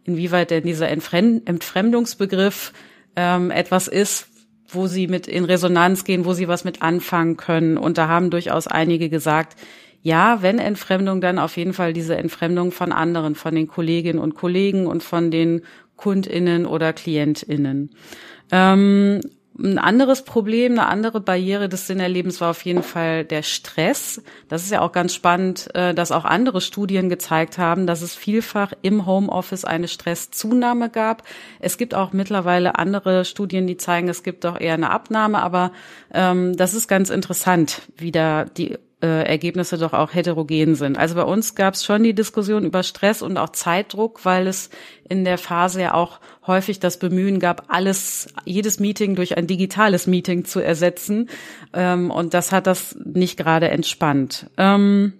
inwieweit 0.06 0.52
denn 0.52 0.64
dieser 0.64 0.88
Entfremdungsbegriff 0.88 2.72
ähm, 3.18 3.52
etwas 3.52 3.90
ist, 3.90 4.30
wo 4.70 4.88
sie 4.88 5.08
mit 5.08 5.28
in 5.28 5.44
Resonanz 5.44 6.06
gehen, 6.06 6.24
wo 6.24 6.32
sie 6.32 6.48
was 6.48 6.64
mit 6.64 6.82
anfangen 6.82 7.36
können. 7.36 7.78
Und 7.78 7.98
da 7.98 8.08
haben 8.08 8.30
durchaus 8.30 8.68
einige 8.68 9.10
gesagt, 9.10 9.58
ja, 10.02 10.42
wenn 10.42 10.60
Entfremdung, 10.60 11.20
dann 11.20 11.40
auf 11.40 11.58
jeden 11.58 11.74
Fall 11.74 11.92
diese 11.92 12.16
Entfremdung 12.16 12.72
von 12.72 12.94
anderen, 12.94 13.36
von 13.36 13.54
den 13.54 13.68
Kolleginnen 13.68 14.18
und 14.18 14.34
Kollegen 14.34 14.88
und 14.88 15.04
von 15.04 15.30
den 15.30 15.62
KundInnen 16.02 16.66
oder 16.66 16.94
KlientInnen. 16.94 17.92
Ähm, 18.52 19.22
ein 19.60 19.78
anderes 19.78 20.24
Problem, 20.24 20.74
eine 20.74 20.88
andere 20.88 21.20
Barriere 21.20 21.68
des 21.68 21.86
Sinnerlebens 21.86 22.40
war 22.40 22.52
auf 22.52 22.64
jeden 22.64 22.84
Fall 22.84 23.26
der 23.26 23.44
Stress. 23.44 24.22
Das 24.48 24.64
ist 24.64 24.72
ja 24.72 24.82
auch 24.82 24.92
ganz 24.92 25.14
spannend, 25.14 25.70
äh, 25.76 25.94
dass 25.94 26.12
auch 26.12 26.26
andere 26.26 26.62
Studien 26.62 27.10
gezeigt 27.10 27.58
haben, 27.58 27.86
dass 27.86 28.02
es 28.02 28.16
vielfach 28.16 28.72
im 28.82 29.06
Homeoffice 29.06 29.66
eine 29.66 29.88
Stresszunahme 29.88 30.90
gab. 30.90 31.24
Es 31.60 31.78
gibt 31.78 31.94
auch 31.94 32.14
mittlerweile 32.14 32.76
andere 32.76 33.26
Studien, 33.26 33.68
die 33.68 33.78
zeigen, 33.78 34.08
es 34.08 34.24
gibt 34.24 34.46
auch 34.46 34.60
eher 34.60 34.74
eine 34.74 34.90
Abnahme, 34.90 35.42
aber 35.42 35.72
ähm, 36.14 36.56
das 36.56 36.74
ist 36.74 36.88
ganz 36.88 37.10
interessant, 37.10 37.82
wie 37.98 38.12
da 38.12 38.46
die 38.46 38.78
äh, 39.02 39.24
Ergebnisse 39.24 39.78
doch 39.78 39.94
auch 39.94 40.14
heterogen 40.14 40.76
sind. 40.76 40.98
Also 40.98 41.16
bei 41.16 41.24
uns 41.24 41.56
gab 41.56 41.74
es 41.74 41.84
schon 41.84 42.04
die 42.04 42.14
Diskussion 42.14 42.66
über 42.66 42.84
Stress 42.84 43.22
und 43.22 43.38
auch 43.38 43.50
Zeitdruck, 43.50 44.26
weil 44.26 44.48
es 44.48 44.70
in 45.10 45.26
der 45.26 45.38
Phase 45.38 45.82
ja 45.82 45.94
auch 45.94 46.20
häufig 46.48 46.80
das 46.80 46.98
Bemühen 46.98 47.40
gab, 47.40 47.66
alles, 47.68 48.34
jedes 48.46 48.80
Meeting 48.80 49.16
durch 49.16 49.38
ein 49.38 49.48
digitales 49.48 50.08
Meeting 50.08 50.46
zu 50.46 50.60
ersetzen. 50.60 51.30
Ähm, 51.74 52.12
und 52.12 52.34
das 52.34 52.52
hat 52.52 52.68
das 52.68 52.96
nicht 53.04 53.38
gerade 53.38 53.70
entspannt. 53.70 54.50
Ähm, 54.58 55.14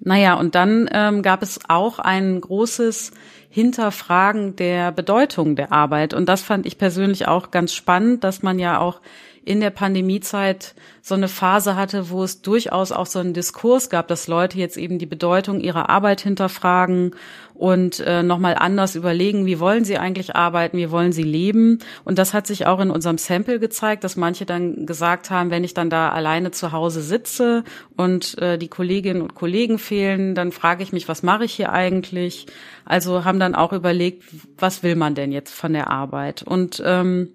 naja, 0.00 0.34
und 0.34 0.54
dann 0.54 0.88
ähm, 0.92 1.22
gab 1.22 1.42
es 1.42 1.60
auch 1.68 1.98
ein 1.98 2.40
großes 2.40 3.12
Hinterfragen 3.48 4.56
der 4.56 4.92
Bedeutung 4.92 5.56
der 5.56 5.72
Arbeit. 5.72 6.12
Und 6.12 6.28
das 6.28 6.42
fand 6.42 6.66
ich 6.66 6.76
persönlich 6.76 7.28
auch 7.28 7.50
ganz 7.50 7.72
spannend, 7.72 8.24
dass 8.24 8.42
man 8.42 8.58
ja 8.58 8.80
auch 8.80 9.00
in 9.44 9.60
der 9.60 9.70
Pandemiezeit 9.70 10.74
so 11.02 11.14
eine 11.14 11.28
Phase 11.28 11.76
hatte, 11.76 12.08
wo 12.08 12.22
es 12.24 12.40
durchaus 12.40 12.92
auch 12.92 13.06
so 13.06 13.18
einen 13.18 13.34
Diskurs 13.34 13.90
gab, 13.90 14.08
dass 14.08 14.26
Leute 14.26 14.58
jetzt 14.58 14.78
eben 14.78 14.98
die 14.98 15.06
Bedeutung 15.06 15.60
ihrer 15.60 15.90
Arbeit 15.90 16.22
hinterfragen 16.22 17.14
und 17.52 18.00
äh, 18.00 18.22
nochmal 18.22 18.56
anders 18.58 18.94
überlegen, 18.94 19.44
wie 19.44 19.60
wollen 19.60 19.84
sie 19.84 19.98
eigentlich 19.98 20.34
arbeiten, 20.34 20.78
wie 20.78 20.90
wollen 20.90 21.12
sie 21.12 21.22
leben. 21.22 21.78
Und 22.04 22.18
das 22.18 22.32
hat 22.32 22.46
sich 22.46 22.66
auch 22.66 22.80
in 22.80 22.90
unserem 22.90 23.18
Sample 23.18 23.60
gezeigt, 23.60 24.02
dass 24.02 24.16
manche 24.16 24.46
dann 24.46 24.86
gesagt 24.86 25.30
haben, 25.30 25.50
wenn 25.50 25.62
ich 25.62 25.74
dann 25.74 25.90
da 25.90 26.10
alleine 26.10 26.50
zu 26.50 26.72
Hause 26.72 27.02
sitze 27.02 27.64
und 27.96 28.38
äh, 28.38 28.56
die 28.58 28.68
Kolleginnen 28.68 29.22
und 29.22 29.34
Kollegen 29.34 29.78
fehlen, 29.78 30.34
dann 30.34 30.52
frage 30.52 30.82
ich 30.82 30.92
mich, 30.92 31.06
was 31.06 31.22
mache 31.22 31.44
ich 31.44 31.52
hier 31.52 31.70
eigentlich? 31.70 32.46
Also 32.86 33.24
haben 33.24 33.38
dann 33.38 33.54
auch 33.54 33.72
überlegt, 33.72 34.24
was 34.58 34.82
will 34.82 34.96
man 34.96 35.14
denn 35.14 35.32
jetzt 35.32 35.54
von 35.54 35.74
der 35.74 35.90
Arbeit? 35.90 36.42
Und 36.42 36.82
ähm, 36.84 37.28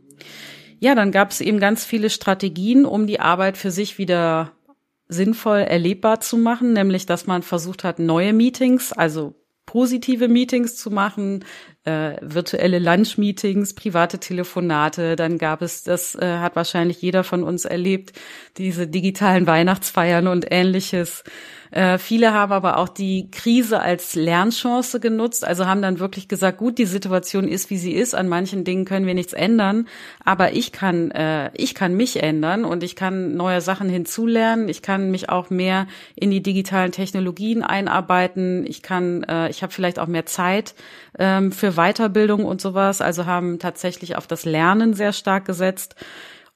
ja, 0.80 0.96
dann 0.96 1.12
gab 1.12 1.32
es 1.32 1.42
eben 1.42 1.60
ganz 1.60 1.86
viele 1.86 2.10
Strategien, 2.10 2.86
um 2.86 3.06
die 3.08 3.20
Arbeit 3.20 3.58
für 3.58 3.72
sich 3.72 3.98
wieder 3.98 4.52
sinnvoll 5.08 5.60
erlebbar 5.60 6.20
zu 6.22 6.38
machen, 6.38 6.74
nämlich 6.74 7.06
dass 7.06 7.28
man 7.28 7.42
versucht 7.42 7.84
hat, 7.84 8.00
neue 8.00 8.32
Meetings, 8.32 8.94
also 8.94 9.34
positive 9.66 10.28
Meetings 10.28 10.76
zu 10.76 10.92
machen, 10.92 11.46
äh, 11.86 12.18
virtuelle 12.22 12.80
Lunch-Meetings, 12.80 13.74
private 13.74 14.20
Telefonate. 14.20 15.16
Dann 15.16 15.38
gab 15.38 15.62
es, 15.62 15.84
das 15.84 16.16
äh, 16.16 16.38
hat 16.38 16.56
wahrscheinlich 16.56 17.02
jeder 17.02 17.24
von 17.24 17.44
uns 17.44 17.66
erlebt, 17.66 18.14
diese 18.58 18.88
digitalen 18.88 19.48
Weihnachtsfeiern 19.48 20.28
und 20.28 20.46
ähnliches. 20.52 21.24
Äh, 21.72 22.00
viele 22.00 22.34
haben 22.34 22.52
aber 22.52 22.78
auch 22.78 22.90
die 22.90 23.30
Krise 23.30 23.80
als 23.80 24.16
Lernchance 24.16 25.00
genutzt, 25.00 25.46
also 25.46 25.68
haben 25.68 25.84
dann 25.84 26.00
wirklich 26.00 26.28
gesagt, 26.28 26.58
gut, 26.58 26.80
die 26.80 26.86
Situation 26.86 27.48
ist, 27.48 27.70
wie 27.70 27.78
sie 27.78 27.94
ist, 27.94 28.16
an 28.16 28.28
manchen 28.28 28.64
Dingen 28.64 28.86
können 28.86 29.06
wir 29.06 29.14
nichts 29.14 29.34
ändern, 29.34 29.88
aber 30.26 30.54
ich 30.54 30.72
kann, 30.72 31.12
äh, 31.12 31.52
ich 31.54 31.76
kann 31.76 31.94
mich 31.94 32.24
ändern 32.24 32.66
und 32.66 32.84
ich 32.84 32.96
kann 32.96 33.36
neue 33.36 33.62
Sachen 33.62 33.88
hinzulernen, 33.88 34.68
ich 34.68 34.82
kann 34.82 35.12
mich 35.12 35.30
auch 35.30 35.52
mehr 35.52 35.86
in 36.16 36.32
die 36.32 36.42
digitalen 36.42 36.92
Technologien 36.92 37.62
einarbeiten, 37.62 38.66
ich 38.66 38.82
kann, 38.82 39.22
äh, 39.24 39.50
ich 39.50 39.62
habe 39.62 39.72
vielleicht 39.72 40.00
auch 40.00 40.08
mehr 40.08 40.26
Zeit 40.26 40.74
ähm, 41.20 41.52
für 41.52 41.69
Weiterbildung 41.74 42.46
und 42.46 42.62
sowas, 42.62 43.02
also 43.02 43.26
haben 43.26 43.60
tatsächlich 43.60 44.16
auf 44.16 44.28
das 44.28 44.46
Lernen 44.46 44.94
sehr 44.94 45.14
stark 45.14 45.46
gesetzt. 45.46 45.96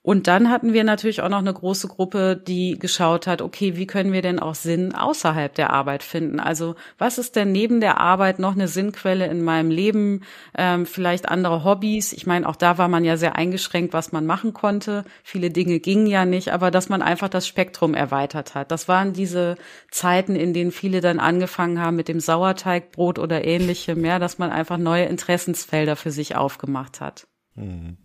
Und 0.06 0.26
dann 0.26 0.50
hatten 0.50 0.74
wir 0.74 0.84
natürlich 0.84 1.22
auch 1.22 1.30
noch 1.30 1.38
eine 1.38 1.54
große 1.54 1.88
Gruppe, 1.88 2.36
die 2.36 2.78
geschaut 2.78 3.26
hat, 3.26 3.40
okay, 3.40 3.78
wie 3.78 3.86
können 3.86 4.12
wir 4.12 4.20
denn 4.20 4.38
auch 4.38 4.54
Sinn 4.54 4.94
außerhalb 4.94 5.54
der 5.54 5.70
Arbeit 5.70 6.02
finden? 6.02 6.40
Also 6.40 6.74
was 6.98 7.16
ist 7.16 7.36
denn 7.36 7.52
neben 7.52 7.80
der 7.80 7.98
Arbeit 7.98 8.38
noch 8.38 8.52
eine 8.52 8.68
Sinnquelle 8.68 9.26
in 9.26 9.42
meinem 9.42 9.70
Leben? 9.70 10.20
Ähm, 10.58 10.84
vielleicht 10.84 11.30
andere 11.30 11.64
Hobbys. 11.64 12.12
Ich 12.12 12.26
meine, 12.26 12.46
auch 12.46 12.56
da 12.56 12.76
war 12.76 12.88
man 12.88 13.02
ja 13.02 13.16
sehr 13.16 13.36
eingeschränkt, 13.36 13.94
was 13.94 14.12
man 14.12 14.26
machen 14.26 14.52
konnte. 14.52 15.06
Viele 15.22 15.48
Dinge 15.48 15.80
gingen 15.80 16.06
ja 16.06 16.26
nicht, 16.26 16.52
aber 16.52 16.70
dass 16.70 16.90
man 16.90 17.00
einfach 17.00 17.30
das 17.30 17.48
Spektrum 17.48 17.94
erweitert 17.94 18.54
hat. 18.54 18.72
Das 18.72 18.88
waren 18.88 19.14
diese 19.14 19.56
Zeiten, 19.90 20.36
in 20.36 20.52
denen 20.52 20.70
viele 20.70 21.00
dann 21.00 21.18
angefangen 21.18 21.80
haben 21.80 21.96
mit 21.96 22.08
dem 22.08 22.20
Sauerteigbrot 22.20 23.18
oder 23.18 23.46
ähnlichem, 23.46 24.04
ja, 24.04 24.18
dass 24.18 24.36
man 24.36 24.52
einfach 24.52 24.76
neue 24.76 25.06
Interessensfelder 25.06 25.96
für 25.96 26.10
sich 26.10 26.36
aufgemacht 26.36 27.00
hat. 27.00 27.26
Mhm. 27.54 27.96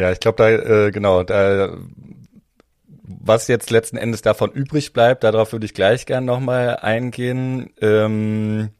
Ja, 0.00 0.10
ich 0.10 0.18
glaube, 0.18 0.36
da, 0.38 0.48
äh, 0.48 0.90
genau, 0.92 1.24
da, 1.24 1.76
was 3.02 3.48
jetzt 3.48 3.70
letzten 3.70 3.98
Endes 3.98 4.22
davon 4.22 4.50
übrig 4.50 4.94
bleibt, 4.94 5.24
darauf 5.24 5.52
würde 5.52 5.66
ich 5.66 5.74
gleich 5.74 6.06
gern 6.06 6.24
nochmal 6.24 6.76
eingehen. 6.76 7.74
Ähm, 7.82 8.70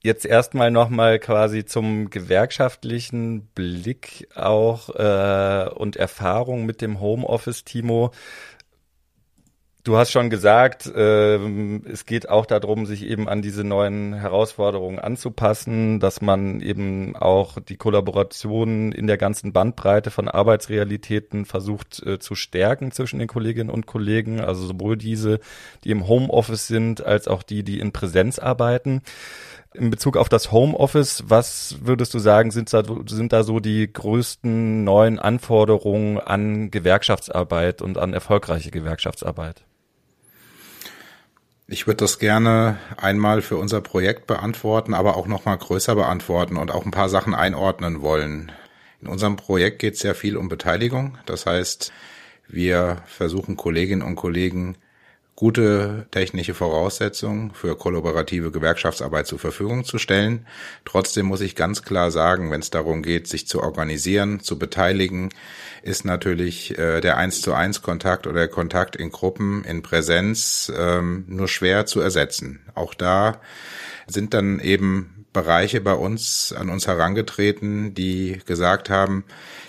jetzt 0.00 0.24
erstmal 0.24 0.70
nochmal 0.70 1.18
quasi 1.18 1.64
zum 1.64 2.08
gewerkschaftlichen 2.08 3.48
Blick 3.48 4.28
auch 4.36 4.90
äh, 4.90 5.68
und 5.74 5.96
Erfahrung 5.96 6.66
mit 6.66 6.82
dem 6.82 7.00
Homeoffice, 7.00 7.64
Timo. 7.64 8.12
Du 9.82 9.96
hast 9.96 10.10
schon 10.10 10.28
gesagt, 10.28 10.86
äh, 10.86 11.36
es 11.88 12.04
geht 12.04 12.28
auch 12.28 12.44
darum, 12.44 12.84
sich 12.84 13.02
eben 13.02 13.30
an 13.30 13.40
diese 13.40 13.64
neuen 13.64 14.12
Herausforderungen 14.12 14.98
anzupassen, 14.98 16.00
dass 16.00 16.20
man 16.20 16.60
eben 16.60 17.16
auch 17.16 17.58
die 17.60 17.78
Kollaboration 17.78 18.92
in 18.92 19.06
der 19.06 19.16
ganzen 19.16 19.54
Bandbreite 19.54 20.10
von 20.10 20.28
Arbeitsrealitäten 20.28 21.46
versucht 21.46 22.02
äh, 22.04 22.18
zu 22.18 22.34
stärken 22.34 22.92
zwischen 22.92 23.20
den 23.20 23.28
Kolleginnen 23.28 23.70
und 23.70 23.86
Kollegen, 23.86 24.40
also 24.40 24.66
sowohl 24.66 24.98
diese, 24.98 25.40
die 25.84 25.92
im 25.92 26.06
Homeoffice 26.06 26.66
sind, 26.66 27.02
als 27.02 27.26
auch 27.26 27.42
die, 27.42 27.62
die 27.62 27.80
in 27.80 27.92
Präsenz 27.92 28.38
arbeiten. 28.38 29.00
In 29.72 29.88
Bezug 29.88 30.18
auf 30.18 30.28
das 30.28 30.52
Homeoffice, 30.52 31.24
was 31.28 31.76
würdest 31.80 32.12
du 32.12 32.18
sagen, 32.18 32.50
sind 32.50 32.70
da, 32.70 32.82
sind 33.06 33.32
da 33.32 33.44
so 33.44 33.60
die 33.60 33.90
größten 33.90 34.84
neuen 34.84 35.18
Anforderungen 35.18 36.18
an 36.18 36.70
Gewerkschaftsarbeit 36.70 37.80
und 37.80 37.96
an 37.96 38.12
erfolgreiche 38.12 38.70
Gewerkschaftsarbeit? 38.70 39.64
Ich 41.72 41.86
würde 41.86 41.98
das 41.98 42.18
gerne 42.18 42.78
einmal 42.96 43.42
für 43.42 43.56
unser 43.56 43.80
Projekt 43.80 44.26
beantworten, 44.26 44.92
aber 44.92 45.16
auch 45.16 45.28
noch 45.28 45.44
mal 45.44 45.54
größer 45.54 45.94
beantworten 45.94 46.56
und 46.56 46.72
auch 46.72 46.84
ein 46.84 46.90
paar 46.90 47.08
Sachen 47.08 47.32
einordnen 47.32 48.02
wollen. 48.02 48.50
In 49.00 49.06
unserem 49.06 49.36
Projekt 49.36 49.78
geht 49.78 49.94
es 49.94 50.00
sehr 50.00 50.16
viel 50.16 50.36
um 50.36 50.48
Beteiligung. 50.48 51.16
Das 51.26 51.46
heißt, 51.46 51.92
wir 52.48 53.04
versuchen 53.06 53.56
Kolleginnen 53.56 54.02
und 54.02 54.16
Kollegen 54.16 54.78
gute 55.40 56.06
technische 56.10 56.52
Voraussetzungen 56.52 57.52
für 57.54 57.74
kollaborative 57.74 58.50
Gewerkschaftsarbeit 58.50 59.26
zur 59.26 59.38
Verfügung 59.38 59.86
zu 59.86 59.96
stellen. 59.96 60.46
Trotzdem 60.84 61.24
muss 61.24 61.40
ich 61.40 61.56
ganz 61.56 61.82
klar 61.82 62.10
sagen, 62.10 62.50
wenn 62.50 62.60
es 62.60 62.68
darum 62.68 63.02
geht, 63.02 63.26
sich 63.26 63.48
zu 63.48 63.62
organisieren, 63.62 64.40
zu 64.40 64.58
beteiligen, 64.58 65.30
ist 65.82 66.04
natürlich 66.04 66.78
äh, 66.78 67.00
der 67.00 67.16
eins 67.16 67.40
zu 67.40 67.54
eins 67.54 67.80
Kontakt 67.80 68.26
oder 68.26 68.40
der 68.40 68.48
Kontakt 68.48 68.96
in 68.96 69.10
Gruppen 69.10 69.64
in 69.64 69.80
Präsenz 69.80 70.70
ähm, 70.76 71.24
nur 71.26 71.48
schwer 71.48 71.86
zu 71.86 72.00
ersetzen. 72.00 72.60
Auch 72.74 72.92
da 72.92 73.40
sind 74.06 74.34
dann 74.34 74.60
eben 74.60 75.19
Bereiche 75.32 75.80
bei 75.80 75.94
uns 75.94 76.52
an 76.52 76.70
uns 76.70 76.86
herangetreten, 76.86 77.94
die 77.94 78.40
gesagt 78.46 78.90
haben, 78.90 79.24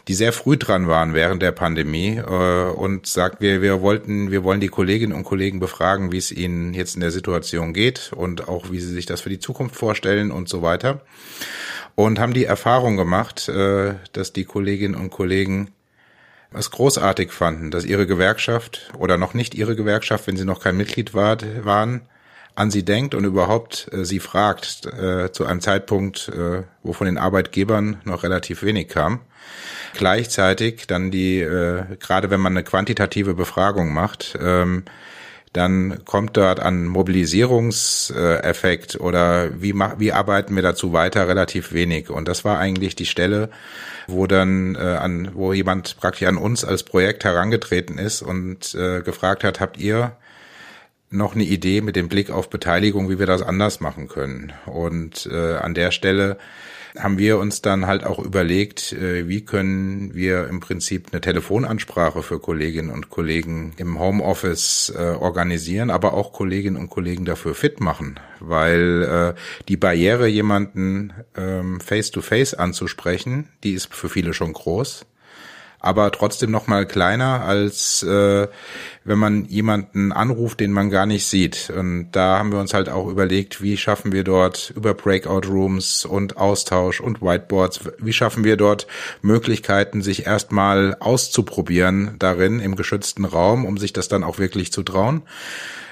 die 0.08 0.16
sehr 0.16 0.34
früh 0.34 0.58
dran 0.58 0.88
waren 0.88 1.14
während 1.14 1.42
der 1.44 1.52
Pandemie 1.52 2.18
äh, 2.18 2.72
und 2.72 3.06
sagt, 3.06 3.42
wir, 3.42 3.62
wir 3.62 3.82
wollten, 3.82 4.32
wir 4.32 4.44
wollen 4.44 4.60
die 4.60 4.70
Kolleginnen 4.70 5.14
und 5.14 5.24
Kollegen 5.24 5.60
befragen, 5.60 6.12
wie 6.12 6.18
es 6.18 6.32
ihnen 6.32 6.74
jetzt 6.74 6.96
in 6.96 7.02
der 7.02 7.12
Situation 7.12 7.74
geht 7.74 8.12
und 8.16 8.48
auch 8.48 8.72
wie 8.72 8.80
sie 8.80 8.92
sich 8.92 9.06
das 9.06 9.22
für 9.22 9.30
die 9.30 9.40
Zukunft 9.40 9.76
vorstellen 9.76 10.32
und 10.32 10.50
so 10.50 10.64
weiter. 10.64 11.02
Und 11.94 12.20
haben 12.20 12.34
die 12.34 12.46
Erfahrung 12.46 12.98
gemacht, 12.98 13.48
äh, 13.48 13.96
dass 14.14 14.34
die 14.34 14.46
Kolleginnen 14.46 14.96
und 14.96 15.12
Kollegen 15.12 15.72
es 16.54 16.72
großartig 16.72 17.32
fanden, 17.32 17.72
dass 17.72 17.86
ihre 17.86 18.08
Gewerkschaft 18.08 18.92
oder 18.98 19.18
noch 19.18 19.34
nicht 19.34 19.56
ihre 19.56 19.76
Gewerkschaft, 19.76 20.28
wenn 20.28 20.38
sie 20.38 20.46
noch 20.46 20.62
kein 20.62 20.76
Mitglied 20.76 21.14
war, 21.14 21.38
waren, 21.64 22.02
an 22.56 22.72
sie 22.72 22.84
denkt 22.84 23.16
und 23.16 23.26
überhaupt 23.26 23.90
äh, 23.92 24.06
sie 24.06 24.20
fragt, 24.20 24.86
äh, 24.86 25.32
zu 25.32 25.46
einem 25.46 25.62
Zeitpunkt, 25.62 26.30
äh, 26.30 26.64
wo 26.84 26.94
von 26.94 27.06
den 27.06 27.18
Arbeitgebern 27.18 28.02
noch 28.04 28.24
relativ 28.24 28.64
wenig 28.64 28.90
kam. 28.90 29.22
Gleichzeitig 29.94 30.88
dann 30.88 31.12
die, 31.12 31.40
äh, 31.40 31.84
gerade 32.00 32.30
wenn 32.30 32.40
man 32.40 32.54
eine 32.54 32.64
quantitative 32.64 33.34
Befragung 33.34 33.94
macht, 33.94 34.38
ähm, 34.42 34.84
dann 35.54 36.06
kommt 36.06 36.38
dort 36.38 36.62
an 36.62 36.86
Mobilisierungseffekt 36.86 39.02
oder 39.02 39.62
wie, 39.62 39.76
wie 39.98 40.14
arbeiten 40.14 40.56
wir 40.56 40.64
dazu 40.64 40.94
weiter 40.94 41.28
relativ 41.28 41.74
wenig. 41.74 42.10
Und 42.10 42.30
das 42.30 42.46
war 42.46 42.58
eigentlich 42.58 42.96
die 42.96 43.06
Stelle, 43.06 43.50
wo 44.08 44.28
dann 44.28 44.76
äh, 44.76 44.80
an, 44.80 45.32
wo 45.34 45.52
jemand 45.52 45.98
praktisch 45.98 46.26
an 46.26 46.38
uns 46.38 46.64
als 46.64 46.84
Projekt 46.84 47.26
herangetreten 47.26 47.98
ist 47.98 48.22
und 48.22 48.74
äh, 48.76 49.02
gefragt 49.02 49.44
hat, 49.44 49.60
habt 49.60 49.78
ihr 49.78 50.14
noch 51.12 51.36
eine 51.36 51.44
Idee 51.44 51.82
mit 51.82 51.96
dem 51.96 52.08
Blick 52.08 52.32
auf 52.32 52.50
Beteiligung, 52.50 53.10
wie 53.10 53.20
wir 53.20 53.26
das 53.26 53.42
anders 53.42 53.80
machen 53.80 54.08
können. 54.08 54.54
Und 54.66 55.30
äh, 55.32 55.56
an 55.56 55.74
der 55.74 55.92
Stelle 55.92 56.38
haben 56.98 57.18
wir 57.18 57.38
uns 57.38 57.62
dann 57.62 57.88
halt 57.88 58.04
auch 58.04 58.20
überlegt, 58.20 58.94
äh, 58.94 59.28
wie 59.28 59.42
können 59.42 60.14
wir 60.14 60.48
im 60.48 60.60
Prinzip 60.60 61.08
eine 61.12 61.22
Telefonansprache 61.22 62.22
für 62.22 62.40
Kolleginnen 62.40 62.90
und 62.90 63.10
Kollegen 63.10 63.74
im 63.78 64.00
Homeoffice 64.00 64.94
äh, 64.96 65.02
organisieren, 65.02 65.90
aber 65.90 66.14
auch 66.14 66.34
Kolleginnen 66.34 66.78
und 66.78 66.90
Kollegen 66.90 67.26
dafür 67.26 67.56
fit 67.56 67.80
machen, 67.80 68.20
weil 68.40 69.04
äh, 69.36 69.40
die 69.68 69.78
Barriere, 69.78 70.28
jemanden 70.28 71.14
ähm, 71.36 71.80
face-to-face 71.80 72.56
-face 72.56 72.58
anzusprechen, 72.58 73.50
die 73.64 73.74
ist 73.74 73.94
für 73.94 74.10
viele 74.10 74.34
schon 74.34 74.54
groß 74.54 75.06
aber 75.82 76.12
trotzdem 76.12 76.52
noch 76.52 76.68
mal 76.68 76.86
kleiner 76.86 77.42
als 77.44 78.04
äh, 78.04 78.48
wenn 79.04 79.18
man 79.18 79.46
jemanden 79.46 80.12
anruft, 80.12 80.60
den 80.60 80.72
man 80.72 80.90
gar 80.90 81.06
nicht 81.06 81.26
sieht. 81.26 81.72
Und 81.76 82.12
da 82.12 82.38
haben 82.38 82.52
wir 82.52 82.60
uns 82.60 82.74
halt 82.74 82.88
auch 82.88 83.08
überlegt, 83.08 83.62
wie 83.62 83.78
schaffen 83.78 84.12
wir 84.12 84.24
dort 84.24 84.72
über 84.76 84.94
Breakout 84.94 85.48
Rooms 85.48 86.06
und 86.06 86.38
Austausch 86.38 87.02
und 87.02 87.22
Whiteboards, 87.22 87.80
wie 87.98 88.14
schaffen 88.14 88.44
wir 88.44 88.58
dort 88.58 88.86
Möglichkeiten, 89.22 90.02
sich 90.02 90.28
erstmal 90.28 90.96
auszuprobieren 91.00 92.16
darin 92.20 92.60
im 92.60 92.76
geschützten 92.76 93.26
Raum, 93.26 93.66
um 93.66 93.78
sich 93.78 93.92
das 93.92 94.08
dann 94.08 94.24
auch 94.24 94.38
wirklich 94.38 94.72
zu 94.72 94.84
trauen. 94.84 95.24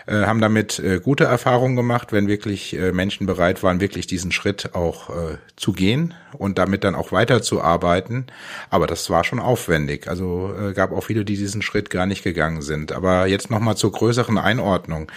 Äh, 0.10 0.26
haben 0.26 0.42
damit 0.42 0.80
äh, 0.80 1.00
gute 1.00 1.26
Erfahrungen 1.26 1.76
gemacht, 1.76 2.12
wenn 2.12 2.28
wirklich 2.28 2.76
äh, 2.76 2.92
Menschen 2.92 3.28
bereit 3.28 3.62
waren, 3.62 3.80
wirklich 3.80 4.08
diesen 4.08 4.32
Schritt 4.32 4.74
auch 4.74 5.12
äh, 5.12 5.38
zu 5.56 5.72
gehen 5.72 6.16
und 6.36 6.58
damit 6.58 6.84
dann 6.84 6.96
auch 6.96 7.12
weiterzuarbeiten. 7.12 8.26
Aber 8.72 8.88
das 8.88 9.12
war 9.12 9.24
schon 9.24 9.40
aufwendig. 9.40 10.08
Also 10.08 10.52
äh, 10.60 10.74
gab 10.74 10.94
auch 10.94 11.04
viele, 11.04 11.26
die 11.26 11.38
diesen 11.38 11.62
Schritt 11.62 11.92
gar 11.92 12.08
nicht 12.08 12.24
gegangen 12.24 12.64
sind. 12.64 12.92
Aber 12.92 13.28
jetzt 13.28 13.52
nochmal 13.52 13.78
zur 13.78 13.92
größeren 13.92 14.38
Einordnung 14.38 15.12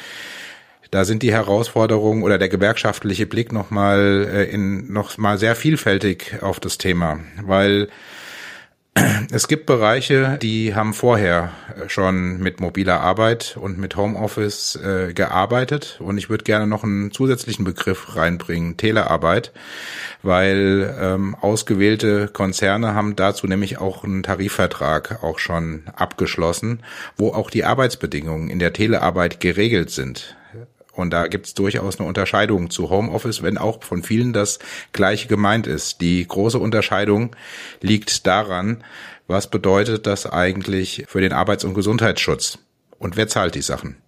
da 0.90 1.06
sind 1.06 1.22
die 1.22 1.32
Herausforderungen 1.32 2.22
oder 2.22 2.36
der 2.36 2.50
gewerkschaftliche 2.50 3.24
Blick 3.24 3.50
nochmal 3.50 4.48
in 4.52 4.92
noch 4.92 5.16
mal 5.16 5.38
sehr 5.38 5.56
vielfältig 5.56 6.42
auf 6.42 6.60
das 6.60 6.76
Thema, 6.76 7.20
weil 7.40 7.88
es 9.30 9.48
gibt 9.48 9.64
Bereiche, 9.64 10.38
die 10.42 10.74
haben 10.74 10.92
vorher 10.92 11.52
äh, 11.76 11.88
schon 11.88 12.38
mit 12.38 12.60
mobiler 12.60 13.00
Arbeit 13.00 13.56
und 13.58 13.78
mit 13.78 13.96
Homeoffice 13.96 14.76
äh, 14.76 15.14
gearbeitet 15.14 15.98
und 16.00 16.18
ich 16.18 16.28
würde 16.28 16.44
gerne 16.44 16.66
noch 16.66 16.84
einen 16.84 17.10
zusätzlichen 17.10 17.64
Begriff 17.64 18.16
reinbringen, 18.16 18.76
Telearbeit, 18.76 19.52
weil 20.22 20.94
ähm, 21.00 21.34
ausgewählte 21.34 22.28
Konzerne 22.28 22.94
haben 22.94 23.16
dazu 23.16 23.46
nämlich 23.46 23.78
auch 23.78 24.04
einen 24.04 24.22
Tarifvertrag 24.22 25.22
auch 25.22 25.38
schon 25.38 25.84
abgeschlossen, 25.96 26.80
wo 27.16 27.32
auch 27.32 27.50
die 27.50 27.64
Arbeitsbedingungen 27.64 28.50
in 28.50 28.58
der 28.58 28.74
Telearbeit 28.74 29.40
geregelt 29.40 29.90
sind. 29.90 30.36
Und 30.92 31.10
da 31.10 31.26
gibt 31.26 31.46
es 31.46 31.54
durchaus 31.54 31.98
eine 31.98 32.06
Unterscheidung 32.06 32.68
zu 32.68 32.90
Homeoffice, 32.90 33.42
wenn 33.42 33.56
auch 33.56 33.82
von 33.82 34.02
vielen 34.02 34.32
das 34.32 34.58
gleiche 34.92 35.26
gemeint 35.26 35.66
ist. 35.66 36.00
Die 36.00 36.26
große 36.26 36.58
Unterscheidung 36.58 37.34
liegt 37.80 38.26
daran, 38.26 38.84
was 39.26 39.48
bedeutet 39.48 40.06
das 40.06 40.26
eigentlich 40.26 41.04
für 41.08 41.20
den 41.20 41.32
Arbeits- 41.32 41.64
und 41.64 41.74
Gesundheitsschutz? 41.74 42.58
Und 42.98 43.16
wer 43.16 43.28
zahlt 43.28 43.54
die 43.54 43.62
Sachen? 43.62 44.01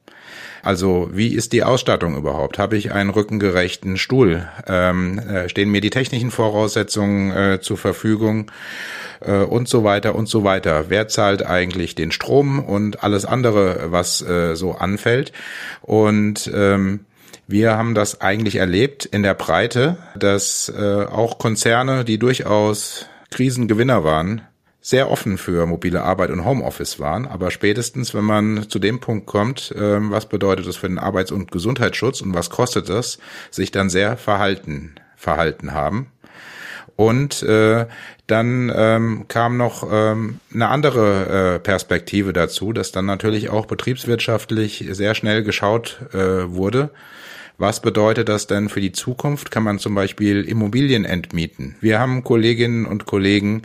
Also 0.65 1.11
wie 1.13 1.35
ist 1.35 1.53
die 1.53 1.63
Ausstattung 1.63 2.17
überhaupt? 2.17 2.59
Habe 2.59 2.77
ich 2.77 2.93
einen 2.93 3.11
rückengerechten 3.11 3.99
Stuhl? 3.99 4.49
Ähm, 4.67 5.19
äh, 5.19 5.49
stehen 5.49 5.71
mir 5.71 5.83
die 5.83 5.91
technischen 5.91 6.31
Voraussetzungen 6.31 7.31
äh, 7.31 7.61
zur 7.61 7.77
Verfügung? 7.77 8.51
Äh, 9.21 9.39
und 9.39 9.69
so 9.69 9.85
weiter 9.85 10.15
und 10.15 10.29
so 10.29 10.45
weiter. 10.45 10.87
Wer 10.89 11.09
zahlt 11.09 11.45
eigentlich 11.45 11.95
den 11.95 12.13
Strom 12.13 12.61
und 12.61 13.03
alles 13.03 13.25
andere, 13.25 13.93
was 13.93 14.23
äh, 14.23 14.55
so 14.55 14.73
anfällt? 14.73 15.33
Und 15.83 16.51
ähm, 16.55 17.01
wir 17.47 17.77
haben 17.77 17.95
das 17.95 18.21
eigentlich 18.21 18.57
erlebt 18.57 19.05
in 19.05 19.23
der 19.23 19.35
Breite, 19.35 19.99
dass 20.17 20.73
äh, 20.75 21.05
auch 21.05 21.39
Konzerne, 21.39 22.05
die 22.05 22.19
durchaus 22.19 23.07
Krisengewinner 23.31 24.05
waren, 24.05 24.43
sehr 24.85 25.11
offen 25.11 25.39
für 25.39 25.65
mobile 25.65 26.03
Arbeit 26.03 26.29
und 26.29 26.45
Homeoffice 26.45 27.01
waren. 27.01 27.27
Aber 27.27 27.51
spätestens, 27.51 28.13
wenn 28.13 28.25
man 28.25 28.69
zu 28.69 28.79
dem 28.79 29.01
Punkt 29.01 29.25
kommt, 29.25 29.73
äh, 29.73 30.11
was 30.11 30.27
bedeutet 30.27 30.67
das 30.67 30.77
für 30.77 30.89
den 30.89 30.99
Arbeits- 30.99 31.33
und 31.33 31.51
Gesundheitsschutz 31.51 32.21
und 32.21 32.35
was 32.35 32.51
kostet 32.51 32.91
das, 32.91 33.19
sich 33.51 33.71
dann 33.71 33.89
sehr 33.89 34.19
verhalten, 34.19 34.97
verhalten 35.17 35.73
haben. 35.73 36.09
Und 36.97 37.43
äh, 37.45 37.87
dann 38.27 38.71
ähm, 38.77 39.25
kam 39.27 39.57
noch 39.57 39.89
ähm, 39.91 40.41
eine 40.53 40.69
andere 40.69 41.55
äh, 41.55 41.59
Perspektive 41.61 42.35
dazu, 42.35 42.75
dass 42.75 42.93
dann 42.93 43.07
natürlich 43.07 43.49
auch 43.49 43.65
betriebswirtschaftlich 43.65 44.85
sehr 44.91 45.15
schnell 45.15 45.43
geschaut 45.45 46.03
äh, 46.13 46.19
wurde, 46.51 46.91
was 47.57 47.81
bedeutet 47.81 48.29
das 48.29 48.49
denn 48.49 48.69
für 48.69 48.81
die 48.81 48.91
Zukunft? 48.91 49.53
Kann 49.53 49.63
man 49.63 49.79
zum 49.79 49.95
Beispiel 49.95 50.43
Immobilien 50.43 51.05
entmieten? 51.05 51.77
Wir 51.81 52.01
haben 52.01 52.25
Kolleginnen 52.25 52.85
und 52.85 53.07
Kollegen, 53.07 53.63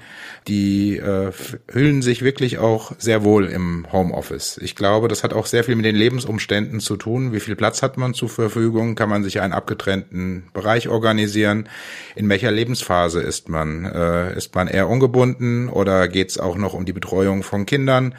die 0.47 0.97
äh, 0.97 1.31
hüllen 1.71 2.03
sich 2.03 2.21
wirklich 2.21 2.59
auch 2.59 2.91
sehr 2.99 3.23
wohl 3.23 3.47
im 3.47 3.87
Homeoffice. 3.91 4.59
Ich 4.61 4.75
glaube, 4.75 5.07
das 5.07 5.23
hat 5.23 5.33
auch 5.33 5.47
sehr 5.47 5.63
viel 5.63 5.75
mit 5.75 5.85
den 5.85 5.95
Lebensumständen 5.95 6.79
zu 6.81 6.97
tun. 6.97 7.33
Wie 7.33 7.39
viel 7.39 7.55
Platz 7.55 7.81
hat 7.81 7.97
man 7.97 8.13
zur 8.13 8.29
Verfügung? 8.29 8.93
Kann 8.93 9.09
man 9.09 9.23
sich 9.23 9.41
einen 9.41 9.53
abgetrennten 9.53 10.43
Bereich 10.53 10.87
organisieren? 10.87 11.67
In 12.15 12.29
welcher 12.29 12.51
Lebensphase 12.51 13.21
ist 13.21 13.49
man? 13.49 13.85
Äh, 13.85 14.37
ist 14.37 14.53
man 14.53 14.67
eher 14.67 14.87
ungebunden 14.87 15.67
oder 15.67 16.07
geht 16.07 16.29
es 16.29 16.37
auch 16.37 16.57
noch 16.57 16.75
um 16.75 16.85
die 16.85 16.93
Betreuung 16.93 17.41
von 17.41 17.65
Kindern? 17.65 18.13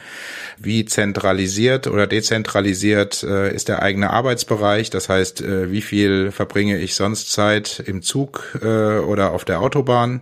Wie 0.57 0.83
zentralisiert 0.83 1.87
oder 1.87 2.07
dezentralisiert 2.07 3.23
äh, 3.23 3.55
ist 3.55 3.69
der 3.69 3.81
eigene 3.81 4.09
Arbeitsbereich? 4.09 4.89
Das 4.89 5.07
heißt, 5.07 5.41
äh, 5.41 5.60
wie 5.69 5.81
viel 5.81 6.31
verbringe 6.31 6.79
ich 6.79 6.95
sonst 6.95 7.31
Zeit 7.31 7.83
im 7.85 8.01
Zug 8.01 8.57
äh, 8.61 8.97
oder 8.99 9.31
auf 9.31 9.45
der 9.45 9.61
Autobahn. 9.61 10.21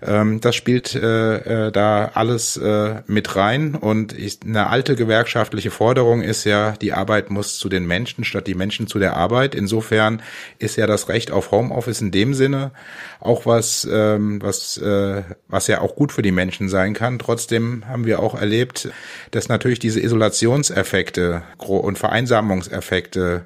Ähm, 0.00 0.40
das 0.40 0.54
spielt 0.54 0.94
äh, 0.94 1.66
äh, 1.66 1.72
da 1.72 2.12
alles 2.14 2.56
äh, 2.56 3.02
mit 3.06 3.34
rein 3.36 3.74
und 3.74 4.16
ich, 4.16 4.38
eine 4.44 4.68
alte 4.68 4.94
gewerkschaftliche 4.94 5.70
Forderung 5.70 6.22
ist 6.22 6.44
ja, 6.44 6.72
die 6.72 6.92
Arbeit 6.92 7.30
muss 7.30 7.58
zu 7.58 7.68
den 7.68 7.86
Menschen 7.86 8.24
statt 8.24 8.46
die 8.46 8.54
Menschen 8.54 8.86
zu 8.86 8.98
der 8.98 9.16
Arbeit. 9.16 9.54
Insofern 9.54 10.22
ist 10.58 10.76
ja 10.76 10.86
das 10.86 11.08
Recht 11.08 11.30
auf 11.30 11.50
Homeoffice 11.50 12.00
in 12.00 12.10
dem 12.10 12.34
Sinne 12.34 12.70
auch 13.20 13.46
was, 13.46 13.88
ähm, 13.90 14.40
was, 14.40 14.78
äh, 14.78 15.22
was 15.48 15.66
ja 15.66 15.80
auch 15.80 15.96
gut 15.96 16.12
für 16.12 16.22
die 16.22 16.32
Menschen 16.32 16.68
sein 16.68 16.94
kann. 16.94 17.18
Trotzdem 17.18 17.84
haben 17.88 18.06
wir 18.06 18.20
auch 18.20 18.40
erlebt, 18.40 18.88
dass 19.32 19.48
natürlich 19.48 19.80
diese 19.80 20.00
Isolationseffekte 20.00 21.42
und 21.58 21.98
Vereinsamungseffekte 21.98 23.44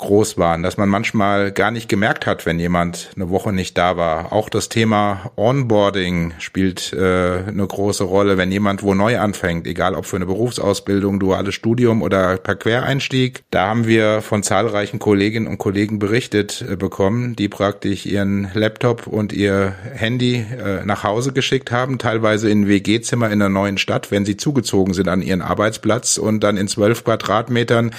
groß 0.00 0.38
waren, 0.38 0.62
dass 0.62 0.76
man 0.76 0.88
manchmal 0.88 1.52
gar 1.52 1.70
nicht 1.70 1.88
gemerkt 1.88 2.26
hat, 2.26 2.46
wenn 2.46 2.58
jemand 2.58 3.10
eine 3.14 3.30
Woche 3.30 3.52
nicht 3.52 3.78
da 3.78 3.96
war. 3.96 4.32
Auch 4.32 4.48
das 4.48 4.68
Thema 4.68 5.30
Onboarding 5.36 6.34
spielt 6.38 6.92
äh, 6.92 7.44
eine 7.46 7.66
große 7.66 8.04
Rolle, 8.04 8.36
wenn 8.36 8.50
jemand 8.50 8.82
wo 8.82 8.94
neu 8.94 9.18
anfängt, 9.18 9.66
egal 9.66 9.94
ob 9.94 10.06
für 10.06 10.16
eine 10.16 10.26
Berufsausbildung, 10.26 11.20
duales 11.20 11.54
Studium 11.54 12.02
oder 12.02 12.36
per 12.38 12.56
Quereinstieg. 12.56 13.42
Da 13.50 13.68
haben 13.68 13.86
wir 13.86 14.22
von 14.22 14.42
zahlreichen 14.42 14.98
Kolleginnen 14.98 15.46
und 15.46 15.58
Kollegen 15.58 15.98
berichtet 15.98 16.64
äh, 16.68 16.76
bekommen, 16.76 17.36
die 17.36 17.48
praktisch 17.48 18.06
ihren 18.06 18.50
Laptop 18.54 19.06
und 19.06 19.32
ihr 19.32 19.74
Handy 19.92 20.36
äh, 20.36 20.84
nach 20.84 21.04
Hause 21.04 21.32
geschickt 21.32 21.70
haben, 21.70 21.98
teilweise 21.98 22.50
in 22.50 22.66
WG-Zimmer 22.66 23.26
in 23.26 23.40
einer 23.40 23.48
neuen 23.48 23.78
Stadt, 23.78 24.10
wenn 24.10 24.24
sie 24.24 24.36
zugezogen 24.36 24.94
sind 24.94 25.08
an 25.08 25.22
ihren 25.22 25.42
Arbeitsplatz 25.42 26.16
und 26.16 26.40
dann 26.40 26.56
in 26.56 26.68
zwölf 26.68 27.04
Quadratmetern 27.04 27.92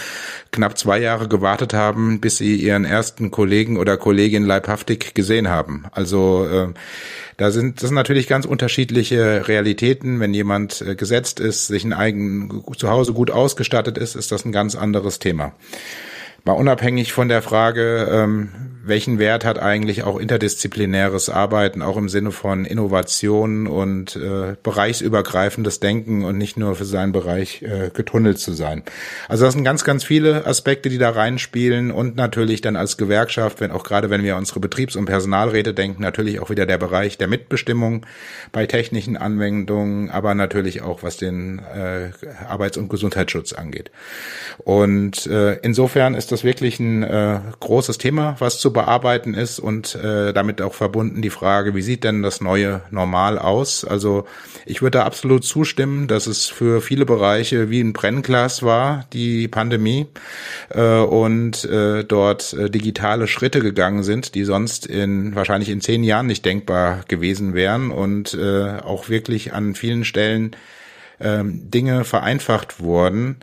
knapp 0.52 0.78
zwei 0.78 1.00
Jahre 1.00 1.28
gewartet 1.28 1.74
haben, 1.74 1.91
haben, 1.92 2.22
bis 2.22 2.38
sie 2.38 2.56
ihren 2.56 2.86
ersten 2.86 3.32
Kollegen 3.32 3.78
oder 3.78 3.98
Kollegin 3.98 4.46
leibhaftig 4.46 5.14
gesehen 5.14 5.50
haben. 5.50 5.86
Also 5.92 6.48
äh, 6.48 6.68
da 7.38 7.52
sind 7.52 7.82
das 7.82 7.90
sind 7.90 7.96
natürlich 7.96 8.28
ganz 8.28 8.46
unterschiedliche 8.46 9.48
Realitäten. 9.48 10.20
Wenn 10.20 10.34
jemand 10.34 10.82
äh, 10.82 10.96
gesetzt 10.96 11.40
ist, 11.40 11.68
sich 11.68 11.84
ein 11.84 11.94
eigen 11.94 12.64
zu 12.78 12.90
Hause 12.90 13.14
gut 13.14 13.32
ausgestattet 13.32 13.98
ist, 13.98 14.16
ist 14.16 14.32
das 14.32 14.46
ein 14.46 14.52
ganz 14.52 14.76
anderes 14.76 15.20
Thema. 15.20 15.54
Mal 16.46 16.54
unabhängig 16.54 17.14
von 17.14 17.28
der 17.30 17.42
Frage, 17.42 18.08
ähm, 18.10 18.50
welchen 18.84 19.20
Wert 19.20 19.46
hat 19.46 19.60
eigentlich 19.60 20.04
auch 20.04 20.20
interdisziplinäres 20.20 21.30
Arbeiten, 21.30 21.82
auch 21.82 21.98
im 21.98 22.10
Sinne 22.10 22.32
von 22.32 22.66
Innovation 22.66 23.68
und 23.68 24.16
äh, 24.16 24.56
bereichsübergreifendes 24.64 25.80
Denken 25.80 26.24
und 26.26 26.38
nicht 26.38 26.58
nur 26.58 26.76
für 26.76 26.86
seinen 26.86 27.12
Bereich 27.12 27.62
äh, 27.62 27.92
getunnelt 27.94 28.40
zu 28.40 28.54
sein. 28.54 28.84
Also 29.28 29.46
das 29.46 29.54
sind 29.54 29.64
ganz, 29.64 29.84
ganz 29.84 30.04
viele 30.04 30.46
Aspekte, 30.46 30.90
die 30.90 30.98
da 30.98 31.12
reinspielen 31.12 31.92
und 31.92 32.16
natürlich 32.16 32.62
dann 32.62 32.76
als 32.76 32.98
Gewerkschaft, 32.98 33.62
wenn 33.62 33.72
auch 33.72 33.84
gerade 33.84 34.10
wenn 34.10 34.24
wir 34.24 34.36
unsere 34.36 34.60
Betriebs- 34.60 34.96
und 34.96 35.06
Personalräte 35.06 35.74
denken, 35.74 36.02
natürlich 36.02 36.40
auch 36.40 36.50
wieder 36.50 36.66
der 36.66 36.78
Bereich 36.78 37.18
der 37.18 37.28
Mitbestimmung 37.28 38.06
bei 38.52 38.66
technischen 38.66 39.16
Anwendungen, 39.18 40.10
aber 40.10 40.34
natürlich 40.34 40.82
auch 40.82 41.04
was 41.04 41.18
den 41.18 41.60
äh, 41.60 42.12
Arbeits- 42.48 42.78
und 42.78 42.90
Gesundheitsschutz 42.90 43.54
angeht. 43.54 43.92
Und 44.58 45.28
äh, 45.28 45.58
insofern 45.62 46.16
ist 46.16 46.32
das 46.32 46.44
wirklich 46.44 46.80
ein 46.80 47.04
äh, 47.04 47.40
großes 47.60 47.98
Thema, 47.98 48.36
was 48.40 48.60
zu 48.60 48.71
bearbeiten 48.72 49.34
ist 49.34 49.60
und 49.60 49.96
äh, 49.96 50.34
damit 50.34 50.62
auch 50.62 50.74
verbunden 50.74 51.22
die 51.22 51.30
Frage, 51.30 51.76
wie 51.76 51.82
sieht 51.82 52.04
denn 52.04 52.24
das 52.24 52.42
neue 52.42 52.82
Normal 52.92 53.38
aus? 53.38 53.86
Also 53.86 54.26
ich 54.66 54.82
würde 54.82 55.00
da 55.00 55.06
absolut 55.06 55.44
zustimmen, 55.44 56.08
dass 56.08 56.28
es 56.28 56.48
für 56.48 56.82
viele 56.82 57.06
Bereiche 57.06 57.70
wie 57.70 57.82
ein 57.82 57.94
Brennglas 57.94 58.64
war, 58.64 59.06
die 59.14 59.48
Pandemie, 59.48 60.08
äh, 60.70 61.00
und 61.00 61.64
äh, 61.66 62.04
dort 62.04 62.54
äh, 62.54 62.70
digitale 62.70 63.28
Schritte 63.28 63.60
gegangen 63.60 64.04
sind, 64.04 64.36
die 64.36 64.44
sonst 64.44 64.86
in 64.86 65.36
wahrscheinlich 65.36 65.70
in 65.70 65.82
zehn 65.82 66.04
Jahren 66.04 66.28
nicht 66.28 66.46
denkbar 66.46 67.02
gewesen 67.08 67.54
wären 67.54 67.92
und 67.92 68.34
äh, 68.34 68.78
auch 68.80 69.10
wirklich 69.10 69.54
an 69.54 69.76
vielen 69.76 70.06
Stellen 70.06 70.56
äh, 71.20 71.44
Dinge 71.44 72.04
vereinfacht 72.04 72.80
wurden 72.80 73.38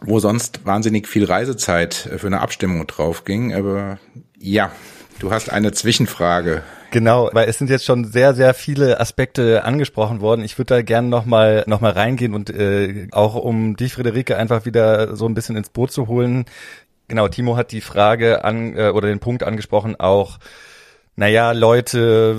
wo 0.00 0.18
sonst 0.18 0.64
wahnsinnig 0.64 1.08
viel 1.08 1.24
Reisezeit 1.24 2.06
äh, 2.06 2.18
für 2.18 2.26
eine 2.26 2.40
Abstimmung 2.40 2.86
drauf 2.86 3.24
ging. 3.24 3.54
Aber 3.54 3.98
ja, 4.38 4.70
du 5.18 5.30
hast 5.30 5.50
eine 5.50 5.72
Zwischenfrage. 5.72 6.62
Genau, 6.90 7.30
weil 7.32 7.48
es 7.48 7.58
sind 7.58 7.68
jetzt 7.68 7.84
schon 7.84 8.04
sehr, 8.04 8.34
sehr 8.34 8.54
viele 8.54 9.00
Aspekte 9.00 9.64
angesprochen 9.64 10.20
worden. 10.20 10.44
Ich 10.44 10.56
würde 10.56 10.76
da 10.76 10.82
gerne 10.82 11.08
nochmal 11.08 11.64
noch 11.66 11.80
mal 11.80 11.92
reingehen 11.92 12.32
und 12.32 12.50
äh, 12.50 13.08
auch 13.12 13.34
um 13.34 13.76
dich, 13.76 13.92
Friederike, 13.92 14.36
einfach 14.36 14.64
wieder 14.64 15.16
so 15.16 15.26
ein 15.26 15.34
bisschen 15.34 15.56
ins 15.56 15.68
Boot 15.68 15.90
zu 15.90 16.06
holen. 16.06 16.46
Genau, 17.08 17.28
Timo 17.28 17.56
hat 17.56 17.72
die 17.72 17.80
Frage 17.80 18.44
an 18.44 18.76
äh, 18.76 18.90
oder 18.90 19.08
den 19.08 19.20
Punkt 19.20 19.42
angesprochen, 19.42 19.96
auch 19.98 20.38
naja, 21.18 21.52
Leute, 21.52 22.36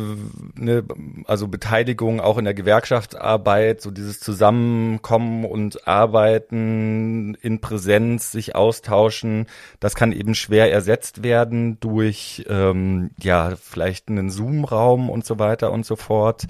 ne, 0.54 0.84
also 1.26 1.48
Beteiligung 1.48 2.22
auch 2.22 2.38
in 2.38 2.46
der 2.46 2.54
Gewerkschaftsarbeit, 2.54 3.82
so 3.82 3.90
dieses 3.90 4.20
Zusammenkommen 4.20 5.46
und 5.46 5.88
Arbeiten 5.88 7.34
in 7.42 7.60
Präsenz, 7.60 8.32
sich 8.32 8.56
austauschen, 8.56 9.48
das 9.80 9.96
kann 9.96 10.12
eben 10.12 10.36
schwer 10.36 10.72
ersetzt 10.72 11.24
werden 11.24 11.80
durch 11.80 12.46
ähm, 12.50 13.10
ja 13.20 13.56
vielleicht 13.60 14.10
einen 14.10 14.30
Zoom-Raum 14.30 15.10
und 15.10 15.26
so 15.26 15.40
weiter 15.40 15.72
und 15.72 15.84
so 15.84 15.96
fort. 15.96 16.46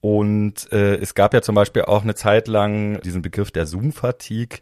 Und 0.00 0.72
äh, 0.72 0.96
es 0.96 1.14
gab 1.14 1.34
ja 1.34 1.42
zum 1.42 1.54
Beispiel 1.54 1.82
auch 1.82 2.02
eine 2.02 2.14
Zeit 2.14 2.48
lang 2.48 3.00
diesen 3.02 3.20
Begriff 3.20 3.50
der 3.50 3.66
Zoom-Fatigue 3.66 4.58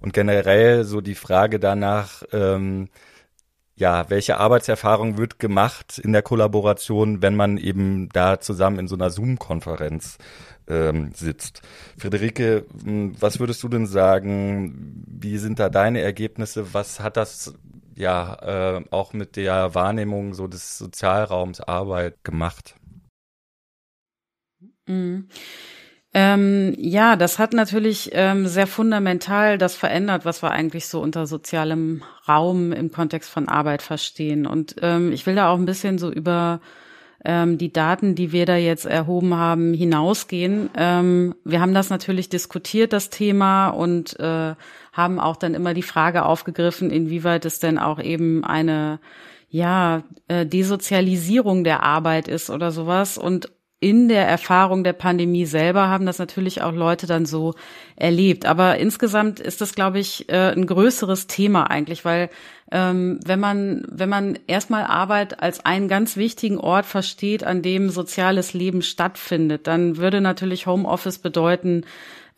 und 0.00 0.12
generell 0.12 0.82
so 0.84 1.00
die 1.00 1.14
Frage 1.14 1.60
danach, 1.60 2.24
ähm, 2.32 2.88
ja, 3.74 4.08
welche 4.10 4.38
Arbeitserfahrung 4.38 5.16
wird 5.18 5.38
gemacht 5.38 5.98
in 5.98 6.12
der 6.12 6.22
Kollaboration, 6.22 7.22
wenn 7.22 7.34
man 7.34 7.56
eben 7.56 8.08
da 8.10 8.40
zusammen 8.40 8.78
in 8.78 8.88
so 8.88 8.94
einer 8.94 9.10
Zoom-Konferenz 9.10 10.18
ähm, 10.68 11.12
sitzt. 11.14 11.62
Friederike, 11.98 12.66
was 13.18 13.40
würdest 13.40 13.62
du 13.62 13.68
denn 13.68 13.86
sagen? 13.86 15.04
Wie 15.06 15.38
sind 15.38 15.58
da 15.58 15.68
deine 15.68 16.00
Ergebnisse? 16.00 16.74
Was 16.74 17.00
hat 17.00 17.16
das 17.16 17.54
ja 17.94 18.76
äh, 18.78 18.84
auch 18.90 19.12
mit 19.12 19.36
der 19.36 19.74
Wahrnehmung 19.74 20.34
so 20.34 20.46
des 20.46 20.78
Sozialraums 20.78 21.60
Arbeit 21.60 22.22
gemacht? 22.24 22.74
Mhm. 24.86 25.28
Ähm, 26.14 26.74
ja, 26.76 27.16
das 27.16 27.38
hat 27.38 27.54
natürlich 27.54 28.10
ähm, 28.12 28.46
sehr 28.46 28.66
fundamental 28.66 29.56
das 29.56 29.76
verändert, 29.76 30.26
was 30.26 30.42
wir 30.42 30.50
eigentlich 30.50 30.86
so 30.86 31.00
unter 31.00 31.26
sozialem 31.26 32.02
Raum 32.28 32.72
im 32.72 32.92
Kontext 32.92 33.30
von 33.30 33.48
Arbeit 33.48 33.80
verstehen. 33.80 34.46
Und 34.46 34.76
ähm, 34.82 35.12
ich 35.12 35.26
will 35.26 35.34
da 35.34 35.50
auch 35.50 35.58
ein 35.58 35.64
bisschen 35.64 35.96
so 35.96 36.12
über 36.12 36.60
ähm, 37.24 37.56
die 37.56 37.72
Daten, 37.72 38.14
die 38.14 38.32
wir 38.32 38.44
da 38.44 38.56
jetzt 38.56 38.84
erhoben 38.84 39.34
haben, 39.36 39.72
hinausgehen. 39.72 40.68
Ähm, 40.76 41.34
wir 41.44 41.60
haben 41.62 41.72
das 41.72 41.88
natürlich 41.88 42.28
diskutiert, 42.28 42.92
das 42.92 43.08
Thema, 43.08 43.68
und 43.68 44.18
äh, 44.20 44.54
haben 44.92 45.18
auch 45.18 45.36
dann 45.36 45.54
immer 45.54 45.72
die 45.72 45.82
Frage 45.82 46.26
aufgegriffen, 46.26 46.90
inwieweit 46.90 47.46
es 47.46 47.58
denn 47.58 47.78
auch 47.78 48.00
eben 48.00 48.44
eine 48.44 49.00
ja, 49.48 50.02
äh, 50.28 50.44
Desozialisierung 50.44 51.64
der 51.64 51.82
Arbeit 51.82 52.28
ist 52.28 52.50
oder 52.50 52.70
sowas. 52.70 53.16
Und 53.16 53.50
in 53.82 54.08
der 54.08 54.28
Erfahrung 54.28 54.84
der 54.84 54.92
Pandemie 54.92 55.44
selber 55.44 55.88
haben 55.88 56.06
das 56.06 56.20
natürlich 56.20 56.62
auch 56.62 56.72
Leute 56.72 57.08
dann 57.08 57.26
so 57.26 57.54
erlebt. 57.96 58.46
Aber 58.46 58.78
insgesamt 58.78 59.40
ist 59.40 59.60
das, 59.60 59.74
glaube 59.74 59.98
ich, 59.98 60.28
äh, 60.28 60.52
ein 60.52 60.66
größeres 60.66 61.26
Thema 61.26 61.64
eigentlich, 61.64 62.04
weil 62.04 62.30
ähm, 62.70 63.18
wenn 63.24 63.40
man 63.40 63.82
wenn 63.88 64.08
man 64.08 64.38
erstmal 64.46 64.84
Arbeit 64.84 65.42
als 65.42 65.66
einen 65.66 65.88
ganz 65.88 66.16
wichtigen 66.16 66.58
Ort 66.58 66.86
versteht, 66.86 67.42
an 67.42 67.60
dem 67.60 67.90
soziales 67.90 68.54
Leben 68.54 68.82
stattfindet, 68.82 69.66
dann 69.66 69.96
würde 69.96 70.20
natürlich 70.20 70.66
Homeoffice 70.68 71.18
bedeuten, 71.18 71.84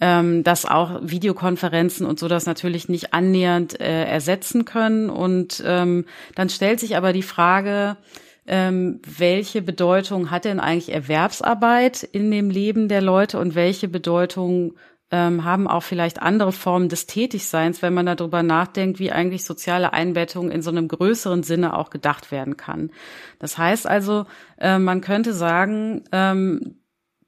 ähm, 0.01 0.45
dass 0.45 0.65
auch 0.65 0.99
Videokonferenzen 1.03 2.07
und 2.07 2.19
so 2.19 2.27
das 2.27 2.47
natürlich 2.47 2.89
nicht 2.89 3.13
annähernd 3.13 3.79
äh, 3.81 4.05
ersetzen 4.07 4.65
können. 4.65 5.11
Und 5.11 5.63
ähm, 5.67 6.07
dann 6.35 6.49
stellt 6.49 6.81
sich 6.81 6.97
aber 6.97 7.13
die 7.13 7.23
Frage, 7.23 7.99
ähm, 8.47 9.01
welche 9.07 9.63
Bedeutung 9.63 10.31
hat 10.31 10.45
denn 10.45 10.61
eigentlich 10.61 10.93
Erwerbsarbeit 10.93 12.03
in 12.03 12.31
dem 12.31 12.51
Leben 12.51 12.89
der 12.89 13.01
Leute 13.01 13.39
und 13.39 13.55
welche 13.55 13.89
Bedeutung 13.89 14.75
ähm, 15.11 15.45
haben 15.45 15.69
auch 15.69 15.83
vielleicht 15.83 16.21
andere 16.21 16.53
Formen 16.53 16.89
des 16.89 17.07
Tätigseins, 17.07 17.83
wenn 17.83 17.95
man 17.95 18.07
darüber 18.07 18.43
nachdenkt, 18.43 18.99
wie 18.99 19.13
eigentlich 19.13 19.45
soziale 19.45 19.93
Einbettung 19.93 20.51
in 20.51 20.63
so 20.63 20.71
einem 20.71 20.89
größeren 20.89 21.43
Sinne 21.43 21.77
auch 21.77 21.91
gedacht 21.91 22.31
werden 22.33 22.57
kann. 22.57 22.91
Das 23.39 23.57
heißt 23.57 23.87
also, 23.87 24.27
äh, 24.59 24.79
man 24.79 25.01
könnte 25.01 25.33
sagen, 25.33 26.05
ähm, 26.11 26.81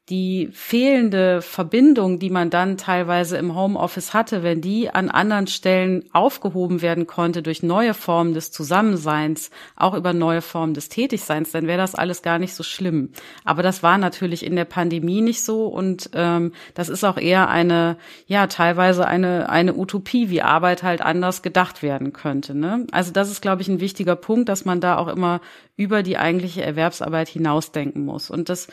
die 0.09 0.51
fehlende 0.53 1.42
Verbindung, 1.42 2.21
die 2.21 2.31
man 2.31 2.49
dann 2.49 2.77
teilweise 2.77 3.38
im 3.38 3.57
Homeoffice 3.57 4.14
hatte, 4.14 4.45
wenn 4.45 4.61
die 4.61 4.88
an 4.88 5.11
anderen 5.11 5.49
Stellen 5.49 6.05
aufgehoben 6.12 6.81
werden 6.81 7.09
konnte 7.09 7.42
durch 7.42 7.64
neue 7.64 7.92
Formen 7.92 8.33
des 8.33 8.53
Zusammenseins, 8.53 9.51
auch 9.75 9.95
über 9.95 10.12
neue 10.12 10.42
Formen 10.42 10.75
des 10.75 10.88
Tätigseins, 10.88 11.51
dann 11.51 11.66
wäre 11.66 11.79
das 11.79 11.97
alles 11.97 12.23
gar 12.23 12.38
nicht 12.38 12.55
so 12.55 12.62
schlimm. 12.62 13.11
Aber 13.45 13.64
das 13.64 13.83
war 13.83 13.99
natürlich 13.99 14.47
in 14.47 14.55
der 14.55 14.64
Pandemie 14.64 15.23
nicht 15.23 15.42
so 15.42 15.66
und 15.66 16.11
ähm, 16.12 16.53
das 16.75 16.88
ist 16.88 17.03
auch 17.03 17.16
eher 17.16 17.49
eine, 17.49 17.97
ja, 18.29 18.47
teilweise 18.47 19.09
eine, 19.09 19.49
eine 19.49 19.75
Utopie, 19.75 20.31
wie 20.31 20.40
Arbeit 20.40 20.85
halt 20.85 21.03
anders 21.03 21.42
gedacht 21.42 21.83
werden 21.83 22.12
könnte. 22.12 22.55
Ne? 22.55 22.87
Also 22.92 23.11
das 23.11 23.29
ist, 23.29 23.42
glaube 23.42 23.62
ich, 23.62 23.69
ein 23.69 23.81
wichtiger 23.81 24.14
Punkt, 24.14 24.49
dass 24.49 24.64
man 24.64 24.81
da 24.81 24.99
auch 24.99 25.09
immer 25.09 25.40
über 25.77 26.03
die 26.03 26.16
eigentliche 26.16 26.62
Erwerbsarbeit 26.62 27.29
hinausdenken 27.29 28.05
muss. 28.05 28.31
Und 28.31 28.49
das 28.49 28.69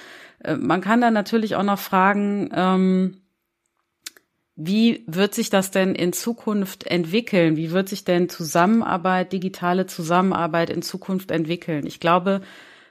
man 0.57 0.81
kann 0.81 1.01
dann 1.01 1.13
natürlich 1.13 1.55
auch 1.55 1.63
noch 1.63 1.79
fragen, 1.79 2.49
ähm, 2.53 3.17
wie 4.55 5.03
wird 5.07 5.33
sich 5.33 5.49
das 5.49 5.71
denn 5.71 5.95
in 5.95 6.13
Zukunft 6.13 6.85
entwickeln? 6.85 7.57
Wie 7.57 7.71
wird 7.71 7.89
sich 7.89 8.05
denn 8.05 8.29
Zusammenarbeit, 8.29 9.33
digitale 9.33 9.87
Zusammenarbeit 9.87 10.69
in 10.69 10.83
Zukunft 10.83 11.31
entwickeln? 11.31 11.87
Ich 11.87 11.99
glaube, 11.99 12.41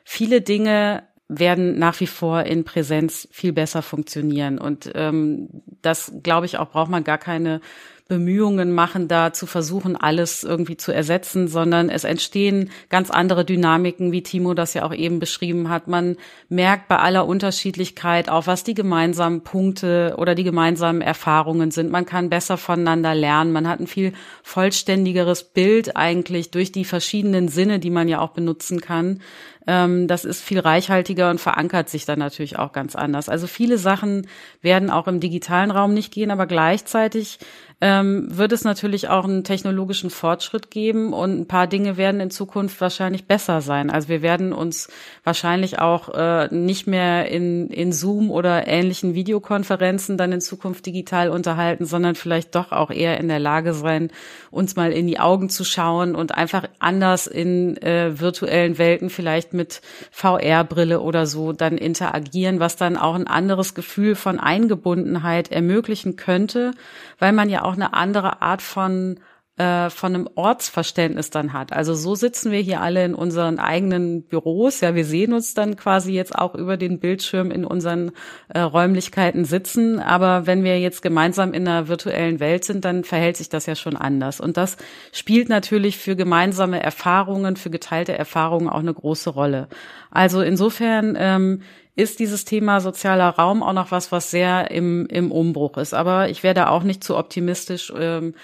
viele 0.05 0.41
Dinge 0.41 1.05
werden 1.29 1.79
nach 1.79 2.01
wie 2.01 2.09
vor 2.09 2.43
in 2.43 2.65
Präsenz 2.65 3.29
viel 3.31 3.53
besser 3.53 3.83
funktionieren. 3.83 4.59
Und 4.59 4.91
ähm, 4.95 5.49
das, 5.83 6.13
glaube 6.23 6.47
ich, 6.47 6.59
auch 6.59 6.71
braucht 6.71 6.91
man 6.91 7.05
gar 7.05 7.19
keine 7.19 7.61
Bemühungen 8.09 8.73
machen, 8.73 9.09
da 9.09 9.33
zu 9.33 9.47
versuchen, 9.47 9.97
alles 9.97 10.45
irgendwie 10.45 10.77
zu 10.77 10.93
ersetzen, 10.93 11.49
sondern 11.49 11.89
es 11.89 12.05
entstehen 12.05 12.71
ganz 12.91 13.11
andere 13.11 13.45
Dynamiken, 13.45 14.13
wie 14.13 14.23
Timo 14.23 14.55
das 14.55 14.75
ja 14.75 14.85
auch 14.85 14.93
eben 14.93 15.19
beschrieben 15.19 15.69
hat. 15.69 15.89
Man 15.89 16.17
merkt 16.49 16.89
bei 16.89 16.99
aller 16.99 17.27
Unterschiedlichkeit 17.27 18.29
auch, 18.29 18.47
was 18.47 18.65
die 18.65 18.75
gemeinsamen 18.75 19.43
Punkte 19.43 20.15
oder 20.19 20.35
die 20.35 20.45
gemeinsamen 20.45 21.01
Erfahrungen 21.01 21.71
sind. 21.71 21.91
Man 21.91 22.05
kann 22.05 22.29
besser 22.29 22.57
voneinander 22.57 23.15
lernen. 23.15 23.53
Man 23.53 23.69
hat 23.69 23.81
ein 23.81 23.87
viel 23.87 24.13
vollständigeres 24.43 25.45
Bild 25.45 25.97
eigentlich 25.97 26.51
durch 26.51 26.73
die 26.73 26.85
verschiedenen 26.85 27.49
Sinne, 27.49 27.79
die 27.79 27.91
man 27.91 28.09
ja 28.09 28.21
auch 28.21 28.31
benutzen 28.31 28.81
kann. 28.81 29.21
Ähm, 29.67 30.09
das 30.09 30.25
ist 30.25 30.43
viel 30.43 30.59
reichhaltiger 30.59 31.31
und 31.31 31.41
verankert 31.41 31.89
sich 31.89 32.05
dann 32.05 32.19
natürlich 32.19 32.59
auch 32.59 32.73
ganz 32.73 32.97
anders. 32.97 33.29
Also 33.29 33.47
viele 33.47 33.79
Sachen 33.79 34.27
werden 34.61 34.91
auch 34.91 35.07
im 35.09 35.21
digitalen 35.21 35.71
Raum 35.71 35.95
nicht 35.95 36.13
gehen, 36.13 36.31
aber 36.31 36.47
gleichzeitig 36.47 37.39
ähm, 37.83 38.29
wird 38.31 38.53
es 38.53 38.63
natürlich 38.63 39.09
auch 39.09 39.25
einen 39.25 39.43
technologischen 39.43 40.11
Fortschritt 40.11 40.71
geben 40.71 41.13
und 41.13 41.41
ein 41.41 41.49
paar 41.49 41.67
Dinge 41.67 41.97
werden 41.97 42.21
in 42.21 42.31
Zukunft 42.31 42.81
wahrscheinlich 42.81 43.27
besser 43.27 43.61
sein. 43.61 43.91
Also 43.91 44.09
wir 44.09 44.23
werden 44.23 44.53
uns 44.53 44.89
wahrscheinlich 45.25 45.81
auch 45.81 46.09
äh, 46.15 46.47
nicht 46.55 46.87
mehr 46.87 47.29
in, 47.29 47.67
in 47.71 47.93
Zoom 47.93 48.31
oder 48.31 48.69
ähnlichen 48.69 49.15
Videokonferenzen 49.15 50.17
dann 50.17 50.31
in 50.31 50.41
Zukunft 50.41 50.87
digital 50.87 51.29
unterhalten, 51.29 51.85
sondern 51.85 52.15
vielleicht 52.15 52.55
doch 52.55 52.71
auch 52.71 52.93
eher 52.93 53.19
in 53.19 53.27
der 53.27 53.41
Lage 53.41 53.75
sein, 53.75 54.13
uns 54.53 54.77
mal 54.77 54.93
in 54.93 55.09
die 55.09 55.19
Augen 55.19 55.49
zu 55.49 55.65
schauen 55.65 56.15
und 56.15 56.37
einfach 56.37 56.69
anders 56.79 57.27
in 57.27 57.77
äh, 57.79 58.21
virtuellen 58.21 58.79
Welten 58.79 59.11
mit 59.53 59.81
VR-Brille 60.11 61.01
oder 61.01 61.27
so 61.27 61.53
dann 61.53 61.79
interagieren, 61.79 62.61
was 62.61 62.77
dann 62.77 62.97
auch 62.97 63.15
ein 63.15 63.27
anderes 63.27 63.75
Gefühl 63.75 64.15
von 64.15 64.41
Eingebundenheit 64.41 65.51
ermöglichen 65.51 66.17
könnte, 66.17 66.73
weil 67.19 67.33
man 67.33 67.49
ja 67.49 67.65
auch 67.65 67.75
eine 67.75 67.95
andere 67.95 68.43
Art 68.43 68.63
von 68.63 69.21
äh, 69.59 69.91
von 69.91 70.15
einem 70.15 70.29
Ortsverständnis 70.35 71.29
dann 71.29 71.53
hat. 71.53 71.75
Also 71.75 71.95
so 71.95 72.15
sitzen 72.15 72.53
wir 72.53 72.61
hier 72.61 72.81
alle 72.81 73.05
in 73.05 73.15
unseren 73.15 73.59
eigenen 73.59 74.23
Büros. 74.23 74.81
Ja, 74.81 74.95
wir 74.95 75.05
sehen 75.05 75.35
uns 75.35 75.53
dann 75.53 75.77
quasi 75.77 76.13
jetzt 76.13 76.35
auch 76.35 76.55
über 76.55 76.79
den 76.79 77.01
Bildschirm 77.01 77.51
in 77.51 77.67
unseren 77.67 78.13
äh, 78.49 78.61
Räumlichkeiten 78.61 79.45
sitzen. 79.45 80.01
Aber 80.01 80.47
wenn 80.47 80.65
wir 80.65 80.81
jetzt 80.81 81.03
gemeinsam 81.03 81.53
in 81.53 81.69
einer 81.69 81.89
virtuellen 81.89 82.41
Welt 82.41 82.65
sind, 82.65 82.87
dann 82.87 83.05
verhält 83.05 83.37
sich 83.37 83.51
das 83.51 83.67
ja 83.67 83.75
schon 83.75 83.97
anders. 83.97 84.41
Und 84.41 84.57
das 84.57 84.79
spielt 85.13 85.51
natürlich 85.51 85.99
für 85.99 86.17
gemeinsame 86.17 86.83
Erfahrungen, 86.83 87.57
für 87.57 87.71
geteilte 87.71 88.17
Erfahrungen 88.17 88.71
auch 88.71 88.79
eine 88.81 88.95
große 88.95 89.29
Rolle. 89.29 89.69
Also 90.11 90.41
insofern 90.41 91.15
ähm, 91.19 91.61
ist 91.95 92.21
dieses 92.21 92.47
Thema 92.47 92.81
sozialer 92.81 93.29
Raum 93.29 93.63
auch 93.63 93.75
noch 93.75 93.91
was, 93.91 94.13
was 94.13 94.31
sehr 94.31 94.71
im, 94.71 95.07
im 95.07 95.31
Umbruch 95.31 95.77
ist. 95.77 95.93
Aber 95.93 96.31
ich 96.31 96.43
werde 96.43 96.71
auch 96.71 96.85
nicht 96.85 97.05
zu 97.05 97.19
optimistisch, 97.19 97.93
ähm, 97.95 98.35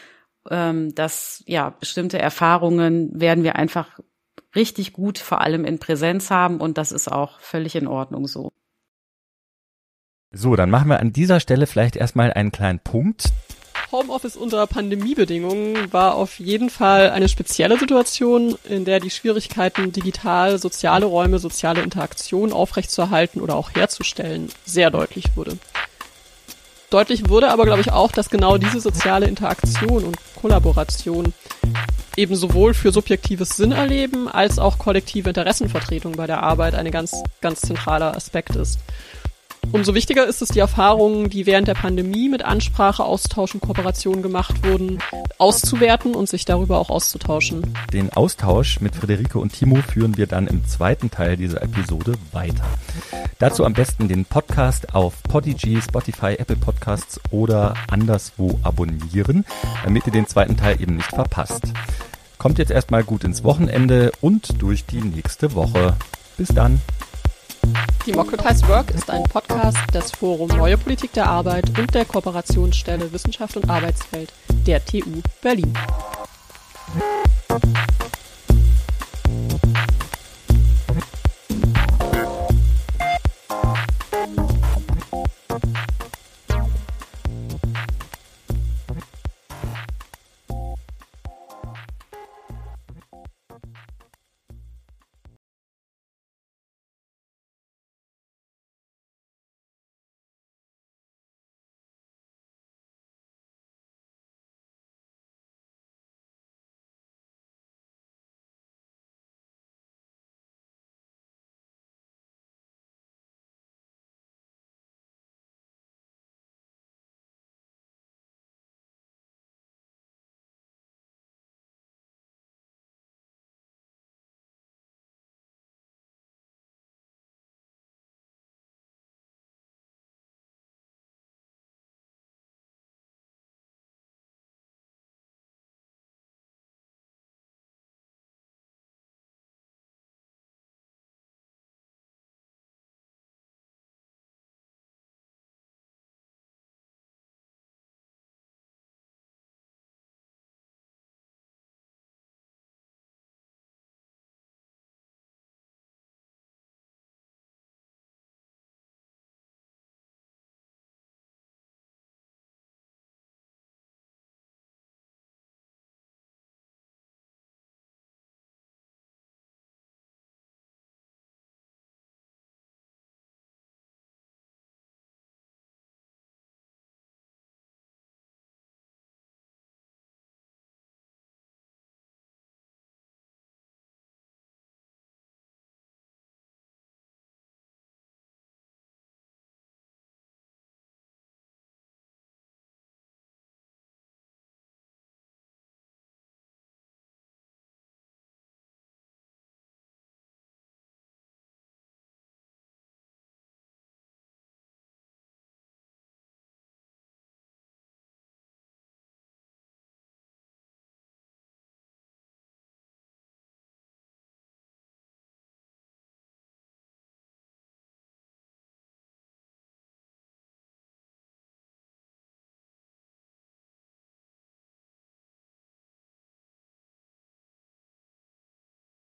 ähm, 0.51 0.95
dass 0.95 1.43
ja 1.47 1.71
bestimmte 1.71 2.19
Erfahrungen 2.19 3.11
werden 3.19 3.45
wir 3.45 3.57
einfach 3.57 4.01
richtig 4.55 4.93
gut, 4.93 5.19
vor 5.19 5.41
allem 5.41 5.65
in 5.65 5.79
Präsenz 5.79 6.31
haben 6.31 6.59
und 6.59 6.79
das 6.79 6.93
ist 6.93 7.11
auch 7.11 7.41
völlig 7.41 7.77
in 7.77 7.87
Ordnung 7.87 8.27
so. 8.27 8.53
So, 10.31 10.57
dann 10.57 10.71
machen 10.71 10.89
wir 10.89 11.01
an 11.01 11.13
dieser 11.13 11.41
Stelle 11.41 11.67
vielleicht 11.67 11.97
erstmal 11.97 12.33
einen 12.33 12.53
kleinen 12.53 12.81
Punkt. 12.81 13.25
Homeoffice 13.91 14.37
unter 14.37 14.67
Pandemiebedingungen 14.67 15.91
war 15.93 16.15
auf 16.15 16.39
jeden 16.39 16.69
Fall 16.69 17.09
eine 17.09 17.29
spezielle 17.31 17.79
Situation, 17.79 18.57
in 18.69 18.85
der 18.85 19.01
die 19.01 19.09
Schwierigkeiten, 19.09 19.93
digital 19.93 20.59
soziale 20.59 21.07
Räume, 21.07 21.39
soziale 21.39 21.81
Interaktion 21.81 22.53
aufrechtzuerhalten 22.53 23.41
oder 23.41 23.57
auch 23.57 23.75
herzustellen, 23.75 24.49
sehr 24.67 24.91
deutlich 24.91 25.37
wurde. 25.37 25.57
Deutlich 26.91 27.29
wurde 27.29 27.51
aber, 27.51 27.65
glaube 27.65 27.83
ich, 27.83 27.93
auch, 27.93 28.13
dass 28.13 28.31
genau 28.31 28.57
diese 28.57 28.81
soziale 28.81 29.27
Interaktion 29.27 30.05
und 30.05 30.17
Kollaboration 30.41 31.35
eben 32.17 32.35
sowohl 32.35 32.73
für 32.73 32.93
subjektives 32.93 33.51
Sinnerleben 33.51 34.27
als 34.27 34.59
auch 34.59 34.79
kollektive 34.79 35.29
Interessenvertretung 35.29 36.13
bei 36.13 36.27
der 36.27 36.43
Arbeit 36.43 36.75
eine 36.75 36.91
ganz, 36.91 37.23
ganz 37.41 37.61
zentraler 37.61 38.17
Aspekt 38.17 38.57
ist. 38.57 38.79
Umso 39.71 39.95
wichtiger 39.95 40.27
ist 40.27 40.41
es, 40.41 40.49
die 40.49 40.61
Erfahrungen, 40.61 41.29
die 41.29 41.45
während 41.45 41.69
der 41.69 41.75
Pandemie 41.75 42.29
mit 42.29 42.43
Ansprache, 42.45 43.05
Austausch 43.05 43.55
und 43.55 43.61
Kooperation 43.61 44.23
gemacht 44.23 44.67
wurden, 44.67 44.99
auszuwerten 45.37 46.15
und 46.15 46.29
sich 46.29 46.45
darüber 46.47 46.79
auch 46.79 46.89
auszutauschen. 46.89 47.75
Den 47.93 48.11
Austausch 48.13 48.81
mit 48.81 48.97
Friederike 48.97 49.39
und 49.39 49.53
Timo 49.53 49.77
führen 49.77 50.17
wir 50.17 50.27
dann 50.27 50.47
im 50.47 50.67
zweiten 50.67 51.11
Teil 51.11 51.37
dieser 51.37 51.63
Episode 51.63 52.15
weiter. 52.33 52.65
Dazu 53.39 53.65
am 53.65 53.75
besten 53.75 54.09
den 54.09 54.25
Podcast 54.25 54.95
auf 54.95 55.23
Podigy, 55.23 55.81
Spotify, 55.83 56.35
Apple 56.39 56.57
Podcasts 56.57 57.21
oder 57.31 57.75
anderswo 57.91 58.59
abonnieren, 58.63 59.45
damit 59.85 60.07
ihr 60.07 60.13
den 60.13 60.27
zweiten 60.27 60.57
Teil 60.57 60.81
eben 60.81 60.97
nicht 60.97 61.11
verpasst. 61.11 61.63
Kommt 62.39 62.59
jetzt 62.59 62.71
erstmal 62.71 63.05
gut 63.05 63.25
ins 63.25 63.45
Wochenende 63.45 64.13
und 64.21 64.63
durch 64.63 64.87
die 64.87 65.03
nächste 65.03 65.55
Woche. 65.55 65.95
Bis 66.37 66.49
dann. 66.49 66.81
Democratized 68.07 68.67
Work 68.69 68.91
ist 68.93 69.11
ein 69.11 69.23
Podcast 69.25 69.79
des 69.93 70.11
Forum 70.13 70.49
Neue 70.49 70.79
Politik 70.79 71.13
der 71.13 71.27
Arbeit 71.27 71.79
und 71.79 71.95
der 71.95 72.05
Kooperationsstelle 72.05 73.13
Wissenschaft 73.13 73.57
und 73.57 73.69
Arbeitsfeld 73.69 74.33
der 74.67 74.85
TU 74.85 75.21
Berlin. 75.43 75.75